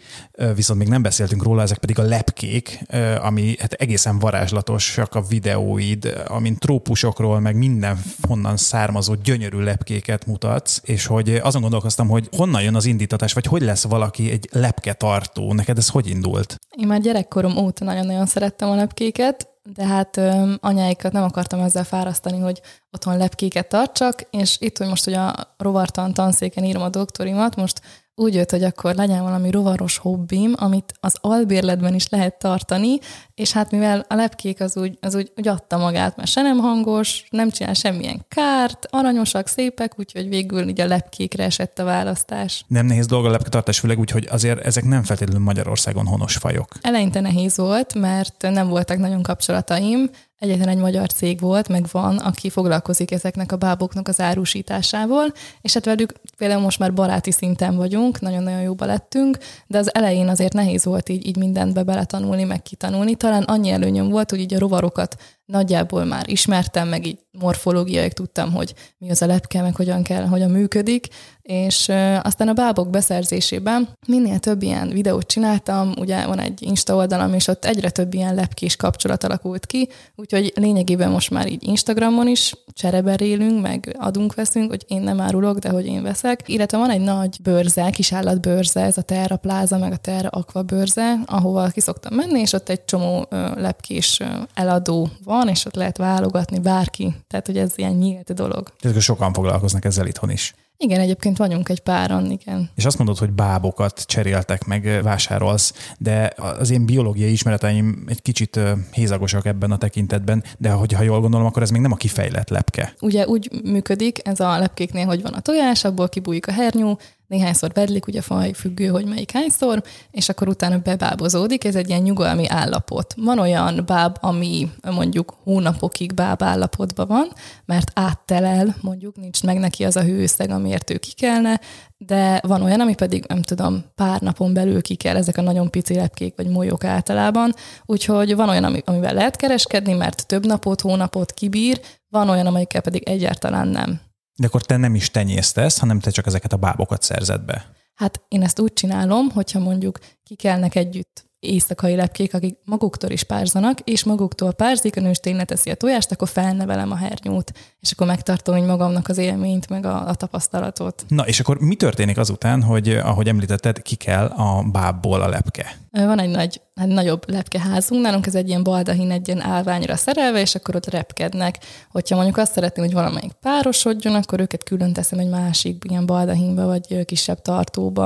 viszont 0.54 0.78
még 0.78 0.88
nem 0.88 1.02
beszéltünk 1.02 1.42
róla, 1.42 1.62
ezek 1.62 1.78
pedig 1.78 1.98
a 1.98 2.02
lepkék, 2.02 2.84
ami 3.22 3.56
hát 3.58 3.72
egészen 3.72 4.18
varázslatosak 4.18 5.14
a 5.14 5.20
videóid, 5.20 6.24
amint 6.26 6.58
trópusokról, 6.58 7.40
meg 7.40 7.56
minden 7.56 7.98
honnan 8.28 8.56
származó 8.56 9.14
gyönyörű 9.14 9.58
lepkéket 9.58 10.26
mutatsz, 10.26 10.80
és 10.82 11.06
hogy 11.06 11.34
azon 11.34 11.60
gondolkoztam, 11.60 12.08
hogy 12.08 12.28
honnan 12.36 12.62
jön 12.62 12.74
az 12.74 12.86
indítatás, 12.86 13.32
vagy 13.32 13.46
hogy 13.46 13.62
lesz 13.62 13.84
valaki 13.84 14.30
egy 14.30 14.48
lepke 14.52 14.92
tartó, 14.92 15.52
neked 15.52 15.78
ez 15.78 15.88
hogy 15.88 16.08
indult? 16.08 16.58
Én 16.76 16.86
már 16.86 17.00
gyerekkorom 17.00 17.56
óta 17.56 17.84
nagyon-nagyon 17.84 18.26
szerettem 18.26 18.68
a 18.70 18.74
lepkéket, 18.74 19.53
de 19.72 19.86
hát 19.86 20.16
anyáikat 20.60 21.12
nem 21.12 21.22
akartam 21.22 21.60
ezzel 21.60 21.84
fárasztani, 21.84 22.38
hogy 22.38 22.60
otthon 22.90 23.16
lepkéket 23.16 23.68
tartsak, 23.68 24.22
és 24.30 24.56
itt, 24.60 24.78
hogy 24.78 24.88
most 24.88 25.06
ugye 25.06 25.18
a 25.18 25.54
rovartan 25.58 26.12
tanszéken 26.12 26.64
írom 26.64 26.82
a 26.82 26.88
doktorimat, 26.88 27.56
most 27.56 27.80
úgy 28.16 28.34
jött, 28.34 28.50
hogy 28.50 28.62
akkor 28.62 28.94
legyen 28.94 29.22
valami 29.22 29.50
rovaros 29.50 29.96
hobbim, 29.96 30.54
amit 30.56 30.92
az 31.00 31.16
albérletben 31.20 31.94
is 31.94 32.08
lehet 32.08 32.38
tartani, 32.38 32.98
és 33.34 33.52
hát 33.52 33.70
mivel 33.70 34.04
a 34.08 34.14
lepkék 34.14 34.60
az 34.60 34.76
úgy, 34.76 34.98
az 35.00 35.14
úgy, 35.14 35.32
úgy 35.36 35.48
adta 35.48 35.76
magát, 35.76 36.16
mert 36.16 36.28
se 36.28 36.42
nem 36.42 36.58
hangos, 36.58 37.24
nem 37.30 37.50
csinál 37.50 37.74
semmilyen 37.74 38.24
kárt, 38.28 38.86
aranyosak, 38.90 39.46
szépek, 39.46 39.98
úgyhogy 39.98 40.28
végül 40.28 40.68
így 40.68 40.80
a 40.80 40.86
lepkékre 40.86 41.44
esett 41.44 41.78
a 41.78 41.84
választás. 41.84 42.64
Nem 42.68 42.86
nehéz 42.86 43.06
dolga 43.06 43.28
a 43.28 43.30
lepketartás, 43.30 43.78
főleg 43.78 43.98
úgy, 43.98 44.10
hogy 44.10 44.28
azért 44.30 44.64
ezek 44.64 44.84
nem 44.84 45.02
feltétlenül 45.02 45.44
Magyarországon 45.44 46.06
honos 46.06 46.36
fajok. 46.36 46.68
Eleinte 46.80 47.20
nehéz 47.20 47.56
volt, 47.56 47.94
mert 47.94 48.42
nem 48.42 48.68
voltak 48.68 48.98
nagyon 48.98 49.22
kapcsolataim, 49.22 50.10
egyetlen 50.38 50.68
egy 50.68 50.78
magyar 50.78 51.12
cég 51.12 51.40
volt, 51.40 51.68
meg 51.68 51.86
van, 51.92 52.16
aki 52.16 52.50
foglalkozik 52.50 53.10
ezeknek 53.10 53.52
a 53.52 53.56
báboknak 53.56 54.08
az 54.08 54.20
árusításával, 54.20 55.32
és 55.60 55.74
hát 55.74 55.84
velük 55.84 56.12
például 56.36 56.60
most 56.60 56.78
már 56.78 56.94
baráti 56.94 57.30
szinten 57.30 57.76
vagyunk, 57.76 58.20
nagyon-nagyon 58.20 58.60
jóba 58.60 58.84
lettünk, 58.84 59.38
de 59.66 59.78
az 59.78 59.94
elején 59.94 60.28
azért 60.28 60.52
nehéz 60.52 60.84
volt 60.84 61.08
így, 61.08 61.26
így 61.26 61.36
mindentbe 61.36 61.82
beletanulni, 61.82 62.44
meg 62.44 62.62
kitanulni. 62.62 63.14
Talán 63.14 63.42
annyi 63.42 63.70
előnyöm 63.70 64.08
volt, 64.08 64.30
hogy 64.30 64.40
így 64.40 64.54
a 64.54 64.58
rovarokat 64.58 65.16
nagyjából 65.44 66.04
már 66.04 66.28
ismertem, 66.28 66.88
meg 66.88 67.06
így 67.06 67.18
morfológiai 67.38 68.08
tudtam, 68.08 68.52
hogy 68.52 68.74
mi 68.98 69.10
az 69.10 69.22
a 69.22 69.26
lepke, 69.26 69.62
meg 69.62 69.76
hogyan 69.76 70.02
kell, 70.02 70.26
hogyan 70.26 70.50
működik, 70.50 71.08
és 71.42 71.88
aztán 72.22 72.48
a 72.48 72.52
bábok 72.52 72.90
beszerzésében 72.90 73.88
minél 74.06 74.38
több 74.38 74.62
ilyen 74.62 74.88
videót 74.88 75.26
csináltam, 75.26 75.92
ugye 75.98 76.26
van 76.26 76.38
egy 76.38 76.62
Insta 76.62 76.94
oldalam, 76.94 77.34
és 77.34 77.48
ott 77.48 77.64
egyre 77.64 77.90
több 77.90 78.14
ilyen 78.14 78.34
lepkés 78.34 78.76
kapcsolat 78.76 79.24
alakult 79.24 79.66
ki, 79.66 79.88
úgyhogy 80.16 80.52
lényegében 80.54 81.10
most 81.10 81.30
már 81.30 81.46
így 81.48 81.62
Instagramon 81.62 82.28
is 82.28 82.54
csereberélünk, 82.72 83.60
meg 83.60 83.96
adunk, 83.98 84.34
veszünk, 84.34 84.70
hogy 84.70 84.84
én 84.88 85.00
nem 85.00 85.20
árulok, 85.20 85.58
de 85.58 85.68
hogy 85.68 85.86
én 85.86 86.02
veszek. 86.02 86.42
Illetve 86.46 86.78
van 86.78 86.90
egy 86.90 87.00
nagy 87.00 87.36
bőrze, 87.42 87.90
kis 87.90 88.12
állatbőrze, 88.12 88.80
ez 88.80 88.98
a 88.98 89.02
Terra 89.02 89.36
Plaza, 89.36 89.78
meg 89.78 89.92
a 89.92 89.96
Terra 89.96 90.28
Aqua 90.28 90.62
bőrze, 90.62 91.20
ahova 91.26 91.68
ki 91.68 91.80
szoktam 91.80 92.14
menni, 92.14 92.40
és 92.40 92.52
ott 92.52 92.68
egy 92.68 92.84
csomó 92.84 93.26
lepkés 93.56 94.20
eladó 94.54 95.08
van, 95.24 95.48
és 95.48 95.64
ott 95.64 95.74
lehet 95.74 95.96
válogatni 95.96 96.58
bárki. 96.58 97.14
Tehát, 97.26 97.46
hogy 97.46 97.58
ez 97.58 97.72
ilyen 97.76 97.92
nyílt 97.92 98.34
dolog. 98.34 98.72
Tehát 98.80 99.00
sokan 99.00 99.32
foglalkoznak 99.32 99.84
ezzel 99.84 100.06
itthon 100.06 100.30
is. 100.30 100.54
Igen, 100.76 101.00
egyébként 101.00 101.36
vagyunk 101.36 101.68
egy 101.68 101.80
páran, 101.80 102.30
igen. 102.30 102.70
És 102.74 102.84
azt 102.84 102.98
mondod, 102.98 103.18
hogy 103.18 103.30
bábokat 103.30 104.02
cseréltek, 104.06 104.64
meg 104.64 105.00
vásárolsz, 105.02 105.92
de 105.98 106.32
az 106.36 106.70
én 106.70 106.86
biológiai 106.86 107.32
ismereteim 107.32 108.04
egy 108.06 108.22
kicsit 108.22 108.60
hézagosak 108.92 109.46
ebben 109.46 109.70
a 109.70 109.78
tekintetben, 109.78 110.44
de 110.58 110.70
hogyha 110.70 111.02
jól 111.02 111.20
gondolom, 111.20 111.46
akkor 111.46 111.62
ez 111.62 111.70
még 111.70 111.80
nem 111.80 111.92
a 111.92 111.96
kifejlett 111.96 112.48
lepke. 112.48 112.94
Ugye 113.00 113.26
úgy 113.26 113.50
működik 113.64 114.28
ez 114.28 114.40
a 114.40 114.58
lepkéknél, 114.58 115.06
hogy 115.06 115.22
van 115.22 115.32
a 115.32 115.40
tojás, 115.40 115.84
abból 115.84 116.08
kibújik 116.08 116.46
a 116.46 116.52
hernyó, 116.52 116.98
néhányszor 117.26 117.72
bedlik, 117.72 118.06
ugye 118.06 118.20
faj 118.20 118.52
függő, 118.52 118.86
hogy 118.86 119.04
melyik 119.04 119.30
hányszor, 119.30 119.82
és 120.10 120.28
akkor 120.28 120.48
utána 120.48 120.78
bebábozódik, 120.78 121.64
ez 121.64 121.74
egy 121.74 121.88
ilyen 121.88 122.02
nyugalmi 122.02 122.48
állapot. 122.48 123.14
Van 123.16 123.38
olyan 123.38 123.82
báb, 123.86 124.16
ami 124.20 124.70
mondjuk 124.90 125.36
hónapokig 125.42 126.14
báb 126.14 126.42
állapotban 126.42 127.06
van, 127.06 127.28
mert 127.64 127.90
áttelel, 127.94 128.76
mondjuk 128.80 129.16
nincs 129.16 129.42
meg 129.42 129.58
neki 129.58 129.84
az 129.84 129.96
a 129.96 130.02
hőszeg, 130.02 130.50
amiért 130.50 130.90
ő 130.90 130.96
kikelne, 130.96 131.60
de 131.96 132.40
van 132.46 132.62
olyan, 132.62 132.80
ami 132.80 132.94
pedig, 132.94 133.24
nem 133.28 133.42
tudom, 133.42 133.84
pár 133.94 134.20
napon 134.20 134.52
belül 134.52 134.82
ki 134.82 134.94
kell, 134.94 135.16
ezek 135.16 135.36
a 135.36 135.42
nagyon 135.42 135.70
pici 135.70 135.94
lepkék 135.94 136.36
vagy 136.36 136.48
molyok 136.48 136.84
általában, 136.84 137.54
úgyhogy 137.86 138.36
van 138.36 138.48
olyan, 138.48 138.64
amivel 138.84 139.14
lehet 139.14 139.36
kereskedni, 139.36 139.92
mert 139.92 140.26
több 140.26 140.46
napot, 140.46 140.80
hónapot 140.80 141.32
kibír, 141.32 141.80
van 142.08 142.28
olyan, 142.28 142.46
amelyikkel 142.46 142.80
pedig 142.80 143.02
egyáltalán 143.08 143.68
nem. 143.68 144.00
De 144.36 144.46
akkor 144.46 144.62
te 144.62 144.76
nem 144.76 144.94
is 144.94 145.10
tenyésztesz, 145.10 145.78
hanem 145.78 146.00
te 146.00 146.10
csak 146.10 146.26
ezeket 146.26 146.52
a 146.52 146.56
bábokat 146.56 147.02
szerzed 147.02 147.40
be. 147.40 147.72
Hát 147.94 148.22
én 148.28 148.42
ezt 148.42 148.60
úgy 148.60 148.72
csinálom, 148.72 149.30
hogyha 149.30 149.58
mondjuk 149.58 149.98
kikelnek 150.22 150.74
együtt 150.74 151.24
éjszakai 151.44 151.94
lepkék, 151.94 152.34
akik 152.34 152.58
maguktól 152.64 153.10
is 153.10 153.22
párzanak, 153.22 153.80
és 153.80 154.04
maguktól 154.04 154.52
párzik, 154.52 154.96
a 154.96 155.00
nőstény 155.00 155.36
leteszi 155.36 155.70
a 155.70 155.74
tojást, 155.74 156.12
akkor 156.12 156.28
felnevelem 156.28 156.90
a 156.90 156.96
hernyót, 156.96 157.52
és 157.80 157.92
akkor 157.92 158.06
megtartom 158.06 158.56
hogy 158.56 158.66
magamnak 158.66 159.08
az 159.08 159.18
élményt, 159.18 159.68
meg 159.68 159.86
a, 159.86 160.08
a 160.08 160.14
tapasztalatot. 160.14 161.04
Na, 161.08 161.26
és 161.26 161.40
akkor 161.40 161.58
mi 161.60 161.74
történik 161.74 162.18
azután, 162.18 162.62
hogy 162.62 162.88
ahogy 162.88 163.28
említetted, 163.28 163.82
ki 163.82 163.94
kell 163.94 164.26
a 164.26 164.62
bábból 164.72 165.20
a 165.20 165.28
lepke? 165.28 165.76
Van 165.90 166.18
egy 166.18 166.30
nagy, 166.30 166.60
egy 166.80 166.86
nagyobb 166.86 167.30
lepkeházunk, 167.30 168.02
nálunk 168.02 168.26
ez 168.26 168.34
egy 168.34 168.48
ilyen 168.48 168.62
baldahin, 168.62 169.10
egy 169.10 169.28
ilyen 169.28 169.40
állványra 169.40 169.96
szerelve, 169.96 170.40
és 170.40 170.54
akkor 170.54 170.76
ott 170.76 170.90
repkednek. 170.90 171.58
Hogyha 171.90 172.14
mondjuk 172.14 172.36
azt 172.36 172.52
szeretném, 172.52 172.84
hogy 172.84 172.94
valamelyik 172.94 173.32
párosodjon, 173.32 174.14
akkor 174.14 174.40
őket 174.40 174.64
külön 174.64 174.92
teszem 174.92 175.18
egy 175.18 175.28
másik 175.28 175.84
ilyen 175.88 176.06
baldahinba, 176.06 176.66
vagy 176.66 177.04
kisebb 177.04 177.42
tartóba. 177.42 178.04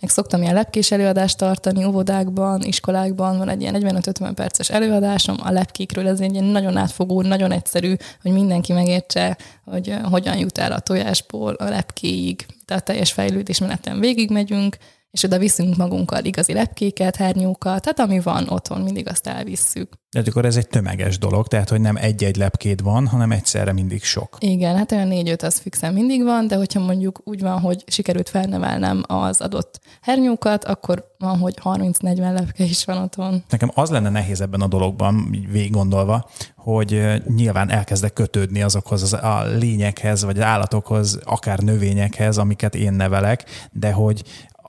Meg 0.00 0.10
szoktam 0.10 0.42
ilyen 0.42 0.54
lepkés 0.54 0.90
előadást 0.90 1.38
tartani 1.38 1.84
óvodákban, 1.84 2.62
iskolákban, 2.62 3.38
van 3.38 3.48
egy 3.48 3.60
ilyen 3.60 3.76
45-50 3.78 4.32
perces 4.34 4.70
előadásom. 4.70 5.36
A 5.42 5.50
lepkékről, 5.50 6.08
ez 6.08 6.20
egy 6.20 6.32
ilyen 6.32 6.44
nagyon 6.44 6.76
átfogó, 6.76 7.22
nagyon 7.22 7.52
egyszerű, 7.52 7.94
hogy 8.22 8.32
mindenki 8.32 8.72
megértse, 8.72 9.38
hogy 9.64 9.94
hogyan 10.02 10.38
jut 10.38 10.58
el 10.58 10.72
a 10.72 10.80
tojásból 10.80 11.54
a 11.54 11.68
lepkéig, 11.68 12.46
tehát 12.64 12.84
teljes 12.84 13.12
fejlődésmeneten 13.12 14.00
végigmegyünk, 14.00 14.76
és 15.10 15.22
oda 15.22 15.38
viszünk 15.38 15.76
magunkkal 15.76 16.24
igazi 16.24 16.52
lepkéket, 16.52 17.16
hernyókat, 17.16 17.82
tehát 17.82 18.00
ami 18.00 18.20
van 18.20 18.48
otthon, 18.48 18.80
mindig 18.80 19.08
azt 19.08 19.26
elvisszük. 19.26 19.98
De 20.10 20.22
akkor 20.26 20.44
ez 20.44 20.56
egy 20.56 20.68
tömeges 20.68 21.18
dolog, 21.18 21.48
tehát 21.48 21.68
hogy 21.68 21.80
nem 21.80 21.96
egy-egy 21.96 22.36
lepkéd 22.36 22.82
van, 22.82 23.06
hanem 23.06 23.32
egyszerre 23.32 23.72
mindig 23.72 24.02
sok. 24.02 24.36
Igen, 24.40 24.76
hát 24.76 24.92
olyan 24.92 25.08
négy-öt 25.08 25.42
az 25.42 25.58
fixen 25.58 25.92
mindig 25.92 26.22
van, 26.22 26.46
de 26.46 26.56
hogyha 26.56 26.80
mondjuk 26.80 27.20
úgy 27.24 27.40
van, 27.40 27.60
hogy 27.60 27.84
sikerült 27.86 28.28
felnevelnem 28.28 29.02
az 29.06 29.40
adott 29.40 29.80
hernyókat, 30.00 30.64
akkor 30.64 31.04
van, 31.18 31.38
hogy 31.38 31.58
30-40 31.64 32.32
lepke 32.32 32.64
is 32.64 32.84
van 32.84 33.02
otthon. 33.02 33.44
Nekem 33.48 33.70
az 33.74 33.90
lenne 33.90 34.08
nehéz 34.08 34.40
ebben 34.40 34.60
a 34.60 34.66
dologban, 34.66 35.30
így 35.34 35.50
végig 35.50 35.70
gondolva, 35.70 36.28
hogy 36.56 37.22
nyilván 37.36 37.70
elkezdek 37.70 38.12
kötődni 38.12 38.62
azokhoz 38.62 39.02
az 39.02 39.12
a 39.12 39.44
lényekhez, 39.58 40.24
vagy 40.24 40.36
az 40.36 40.44
állatokhoz, 40.44 41.18
akár 41.24 41.58
növényekhez, 41.58 42.38
amiket 42.38 42.74
én 42.74 42.92
nevelek, 42.92 43.44
de 43.72 43.92
hogy 43.92 44.22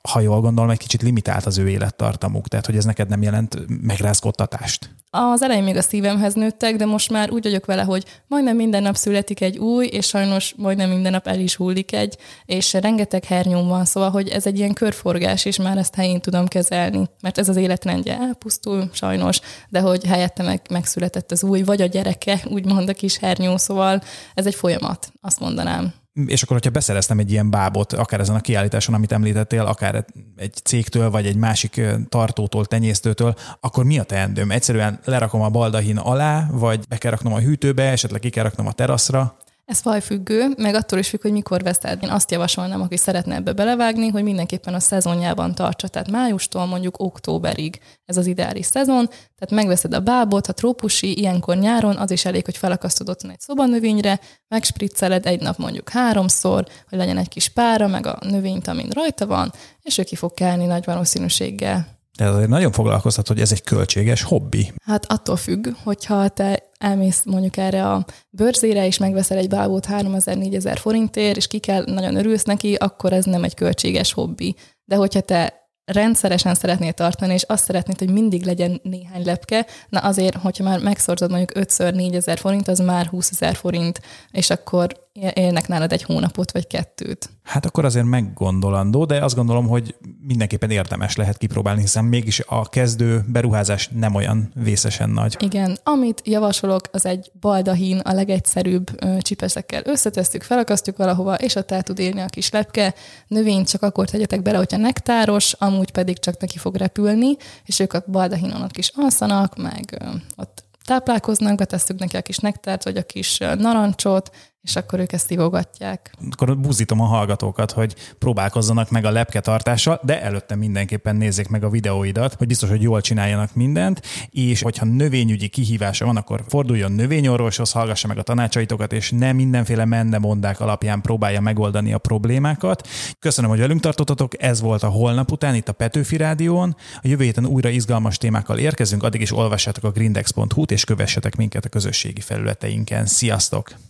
ha 0.10 0.20
jól 0.20 0.42
gondolom, 0.42 0.70
egy 0.70 0.78
kicsit 0.78 1.02
limitált 1.02 1.46
az 1.46 1.58
ő 1.58 1.70
élettartamuk, 1.70 2.48
tehát 2.48 2.66
hogy 2.66 2.76
ez 2.76 2.86
neked 2.86 3.10
nem 3.10 3.22
jelent 3.22 3.58
megrázkodtatást. 3.82 4.90
Az 5.10 5.42
elején 5.42 5.64
még 5.64 5.76
a 5.76 5.82
szívemhez 5.82 6.34
nőttek, 6.34 6.76
de 6.76 6.86
most 6.86 7.12
már 7.12 7.32
úgy 7.32 7.44
vagyok 7.44 7.66
vele, 7.66 7.84
hogy 7.84 8.06
majdnem 8.28 8.56
minden 8.56 8.82
nap 8.82 8.96
születik 8.96 9.42
egy 9.42 9.58
új, 9.58 9.86
és 9.86 10.08
sajnos 10.08 10.54
majdnem 10.58 10.90
minden 10.90 11.12
nap 11.12 11.28
el 11.28 11.40
is 11.40 11.56
hullik 11.56 11.94
egy, 11.94 12.18
és 12.46 12.74
rengeteg 12.74 13.24
hernyóm 13.24 13.68
van, 13.68 13.86
szóval, 13.86 14.10
hogy 14.10 14.28
ez 14.28 14.46
egy 14.46 14.58
ilyen 14.58 14.74
körforgás, 14.74 15.46
és 15.46 15.58
már 15.58 15.78
ezt 15.78 15.96
helyén 15.96 16.22
tudom 16.22 16.48
kezelni, 16.48 17.10
mert 17.22 17.38
ez 17.38 17.50
az 17.50 17.56
életrendje 17.56 18.18
elpusztul, 18.18 18.90
sajnos, 18.94 19.40
de 19.70 19.80
hogy 19.80 20.06
helyette 20.06 20.44
meg, 20.44 20.62
megszületett 20.70 21.32
az 21.32 21.44
új, 21.44 21.62
vagy 21.62 21.82
a 21.82 21.86
gyereke, 21.86 22.42
úgymond 22.50 22.90
a 22.90 22.94
kis 22.94 23.18
hernyó, 23.18 23.58
szóval 23.58 24.02
ez 24.34 24.46
egy 24.46 24.56
folyamat, 24.56 25.12
azt 25.22 25.40
mondanám 25.40 25.94
és 26.26 26.44
akkor, 26.44 26.56
hogyha 26.56 26.72
beszereztem 26.72 27.20
egy 27.20 27.32
ilyen 27.32 27.50
bábot, 27.50 27.94
akár 27.94 28.20
ezen 28.20 28.36
a 28.36 28.42
kiállításon, 28.42 28.96
amit 28.96 29.12
említettél, 29.12 29.66
akár 29.66 30.06
egy 30.36 30.54
cégtől, 30.64 31.10
vagy 31.10 31.26
egy 31.26 31.36
másik 31.36 31.82
tartótól, 32.10 32.66
tenyésztőtől, 32.66 33.36
akkor 33.60 33.84
mi 33.84 34.00
a 34.00 34.04
teendőm? 34.04 34.52
Egyszerűen 34.52 35.00
lerakom 35.06 35.42
a 35.42 35.50
baldahin 35.50 35.98
alá, 35.98 36.48
vagy 36.52 36.88
be 36.88 36.98
kell 36.98 37.12
raknom 37.12 37.34
a 37.34 37.40
hűtőbe, 37.40 37.84
esetleg 37.84 38.20
ki 38.20 38.30
kell 38.30 38.52
a 38.56 38.74
teraszra? 38.74 39.38
Ez 39.72 39.80
fajfüggő, 39.80 40.54
meg 40.58 40.76
attól 40.76 41.00
is 41.00 41.10
függ, 41.10 41.22
hogy 41.22 41.32
mikor 41.32 41.64
veszed. 41.64 42.04
Én 42.04 42.10
azt 42.10 42.32
javasolnám, 42.32 42.82
aki 42.82 42.98
szeretne 42.98 43.36
ebbe 43.36 43.54
belevágni, 43.54 44.08
hogy 44.08 44.24
mindenképpen 44.24 44.74
a 44.74 44.80
szezonjában 44.80 45.56
tartsa, 45.56 45.88
tehát 45.88 46.12
májustól 46.12 46.66
mondjuk 46.66 47.00
októberig 47.00 47.80
ez 48.06 48.18
az 48.18 48.26
ideális 48.26 48.66
szezon, 48.66 49.08
tehát 49.08 49.52
megveszed 49.52 49.94
a 49.94 50.00
bábot, 50.00 50.46
ha 50.46 50.54
trópusi, 50.54 51.18
ilyenkor 51.20 51.58
nyáron, 51.58 51.98
az 51.98 52.12
is 52.12 52.26
elég, 52.26 52.46
hogy 52.46 52.58
felakasztod 52.58 53.10
otthon 53.10 53.32
egy 53.32 53.40
szobanövényre, 53.40 54.20
megspricceled 54.48 55.26
egy 55.26 55.42
nap 55.42 55.58
mondjuk 55.58 55.90
háromszor, 55.90 56.66
hogy 56.90 56.98
legyen 56.98 57.18
egy 57.18 57.30
kis 57.30 57.50
pára, 57.50 57.88
meg 57.88 58.06
a 58.06 58.18
növényt, 58.22 58.68
amin 58.68 58.90
rajta 58.90 59.28
van, 59.28 59.52
és 59.82 59.98
ő 59.98 60.04
ki 60.04 60.16
fog 60.16 60.34
kelni 60.34 60.66
nagy 60.66 60.86
valószínűséggel. 60.86 61.88
Tehát 62.18 62.34
azért 62.34 62.50
nagyon 62.50 62.72
foglalkoztat, 62.72 63.28
hogy 63.28 63.40
ez 63.40 63.52
egy 63.52 63.64
költséges 63.64 64.24
hobbi. 64.24 64.74
Hát 64.84 65.12
attól 65.12 65.36
függ, 65.36 65.68
hogyha 65.84 66.28
te 66.28 66.71
elmész 66.82 67.24
mondjuk 67.26 67.58
erre 67.58 67.90
a 67.90 68.06
bőrzére, 68.30 68.86
és 68.86 68.98
megveszel 68.98 69.38
egy 69.38 69.50
bábót 69.50 69.88
3000-4000 69.90 70.78
forintért, 70.80 71.38
és 71.38 71.48
ki 71.48 71.60
kell, 71.60 71.84
nagyon 71.86 72.16
örülsz 72.16 72.44
neki, 72.44 72.74
akkor 72.74 73.14
ez 73.14 73.26
nem 73.26 73.44
egy 73.44 73.54
költséges 73.54 74.14
hobbi. 74.14 74.56
De 74.86 74.96
hogyha 74.96 75.22
te 75.22 75.62
rendszeresen 75.86 76.56
szeretnél 76.56 76.92
tartani, 76.92 77.34
és 77.34 77.44
azt 77.44 77.64
szeretnéd, 77.64 77.98
hogy 77.98 78.12
mindig 78.12 78.44
legyen 78.44 78.80
néhány 78.84 79.26
lepke, 79.26 79.66
na 79.90 80.00
azért, 80.00 80.36
hogyha 80.36 80.64
már 80.64 80.80
megszorzod 80.80 81.30
mondjuk 81.30 81.66
5-ször 81.68 82.16
ezer 82.16 82.38
forint, 82.38 82.68
az 82.68 82.80
már 82.80 83.06
20 83.06 83.32
ezer 83.32 83.56
forint, 83.56 84.02
és 84.32 84.50
akkor 84.50 85.10
élnek 85.34 85.68
nálad 85.68 85.92
egy 85.92 86.04
hónapot 86.04 86.52
vagy 86.52 86.68
kettőt. 86.68 87.30
Hát 87.44 87.66
akkor 87.66 87.86
azért 87.86 88.06
meggondolandó, 88.06 89.06
de 89.06 89.24
azt 89.24 89.36
gondolom, 89.36 89.68
hogy 89.68 89.96
mindenképpen 90.22 90.70
érdemes 90.70 91.16
lehet 91.16 91.38
kipróbálni, 91.38 91.82
hiszen 91.82 92.06
mégis 92.06 92.42
a 92.48 92.70
kezdő 92.70 93.24
beruházás 93.28 93.90
nem 93.96 94.16
olyan 94.16 94.52
vészesen 94.56 95.10
nagy. 95.10 95.36
Igen, 95.40 95.78
amit 95.84 96.22
javasolok, 96.26 96.82
az 96.92 97.06
egy 97.06 97.32
baldahin, 97.40 97.98
a 97.98 98.14
legegyszerűbb 98.14 98.90
csipeszekkel 99.20 99.82
összetesztük, 99.86 100.44
felakasztjuk 100.44 100.98
valahova, 100.98 101.36
és 101.36 101.56
ott 101.56 101.72
el 101.72 101.84
tud 101.84 102.00
élni 102.00 102.22
a 102.22 102.26
kis 102.26 102.50
lepke. 102.50 102.94
Növényt 103.28 103.70
csak 103.70 103.82
akkor 103.82 104.10
tegyetek 104.10 104.42
bele, 104.42 104.58
hogyha 104.58 104.78
nektáros, 104.78 105.54
amúgy 105.54 105.92
pedig 105.92 106.20
csak 106.20 106.40
neki 106.40 106.58
fog 106.58 106.76
repülni, 106.76 107.36
és 107.66 107.80
ők 107.80 107.94
a 107.94 108.04
baldahinon 108.08 108.62
ott 108.62 108.72
kis 108.72 108.92
alszanak, 108.96 109.58
meg 109.58 110.04
ott 110.36 110.64
táplálkoznak, 110.86 111.56
betesszük 111.56 112.00
neki 112.00 112.18
a 112.18 112.22
kis 112.22 112.38
nektárt, 112.38 112.84
vagy 112.84 112.98
a 112.98 113.04
kis 113.04 113.38
narancsot, 113.38 114.32
és 114.62 114.76
akkor 114.76 115.00
ők 115.00 115.12
ezt 115.12 115.28
szívogatják. 115.28 116.12
Akkor 116.32 116.58
buzítom 116.58 117.00
a 117.02 117.06
hallgatókat, 117.06 117.72
hogy 117.72 117.96
próbálkozzanak 118.20 118.90
meg 118.90 119.06
a 119.06 119.12
lepketartással, 119.12 120.00
de 120.04 120.22
előtte 120.22 120.56
mindenképpen 120.56 121.16
nézzék 121.16 121.48
meg 121.48 121.64
a 121.64 121.70
videóidat, 121.70 122.34
hogy 122.34 122.48
biztos, 122.48 122.70
hogy 122.70 122.82
jól 122.82 123.02
csináljanak 123.02 123.56
mindent, 123.56 124.02
és 124.30 124.62
hogyha 124.62 124.86
növényügyi 124.86 125.48
kihívása 125.48 126.06
van, 126.06 126.18
akkor 126.18 126.44
forduljon 126.48 126.92
növényorvoshoz, 126.92 127.72
hallgassa 127.72 128.08
meg 128.08 128.18
a 128.18 128.22
tanácsaitokat, 128.22 128.94
és 128.94 129.12
ne 129.12 129.32
mindenféle 129.32 129.86
mondák 130.20 130.60
alapján 130.60 131.02
próbálja 131.02 131.42
megoldani 131.42 131.94
a 131.94 131.98
problémákat. 131.98 132.88
Köszönöm, 133.20 133.50
hogy 133.50 133.60
velünk 133.60 133.82
tartottatok, 133.82 134.44
ez 134.44 134.62
volt 134.62 134.84
a 134.84 134.88
holnap 134.88 135.32
után 135.32 135.56
itt 135.56 135.70
a 135.70 135.74
Petőfi 135.74 136.18
Rádión. 136.18 136.76
A 136.96 137.08
jövő 137.08 137.24
héten 137.24 137.46
újra 137.46 137.70
izgalmas 137.70 138.18
témákkal 138.18 138.58
érkezünk, 138.58 139.04
addig 139.04 139.22
is 139.22 139.32
olvassátok 139.32 139.84
a 139.84 139.92
grindex.hu-t, 139.92 140.72
és 140.72 140.84
kövessetek 140.84 141.36
minket 141.36 141.66
a 141.66 141.70
közösségi 141.70 142.22
felületeinken. 142.22 143.06
Sziasztok! 143.06 143.90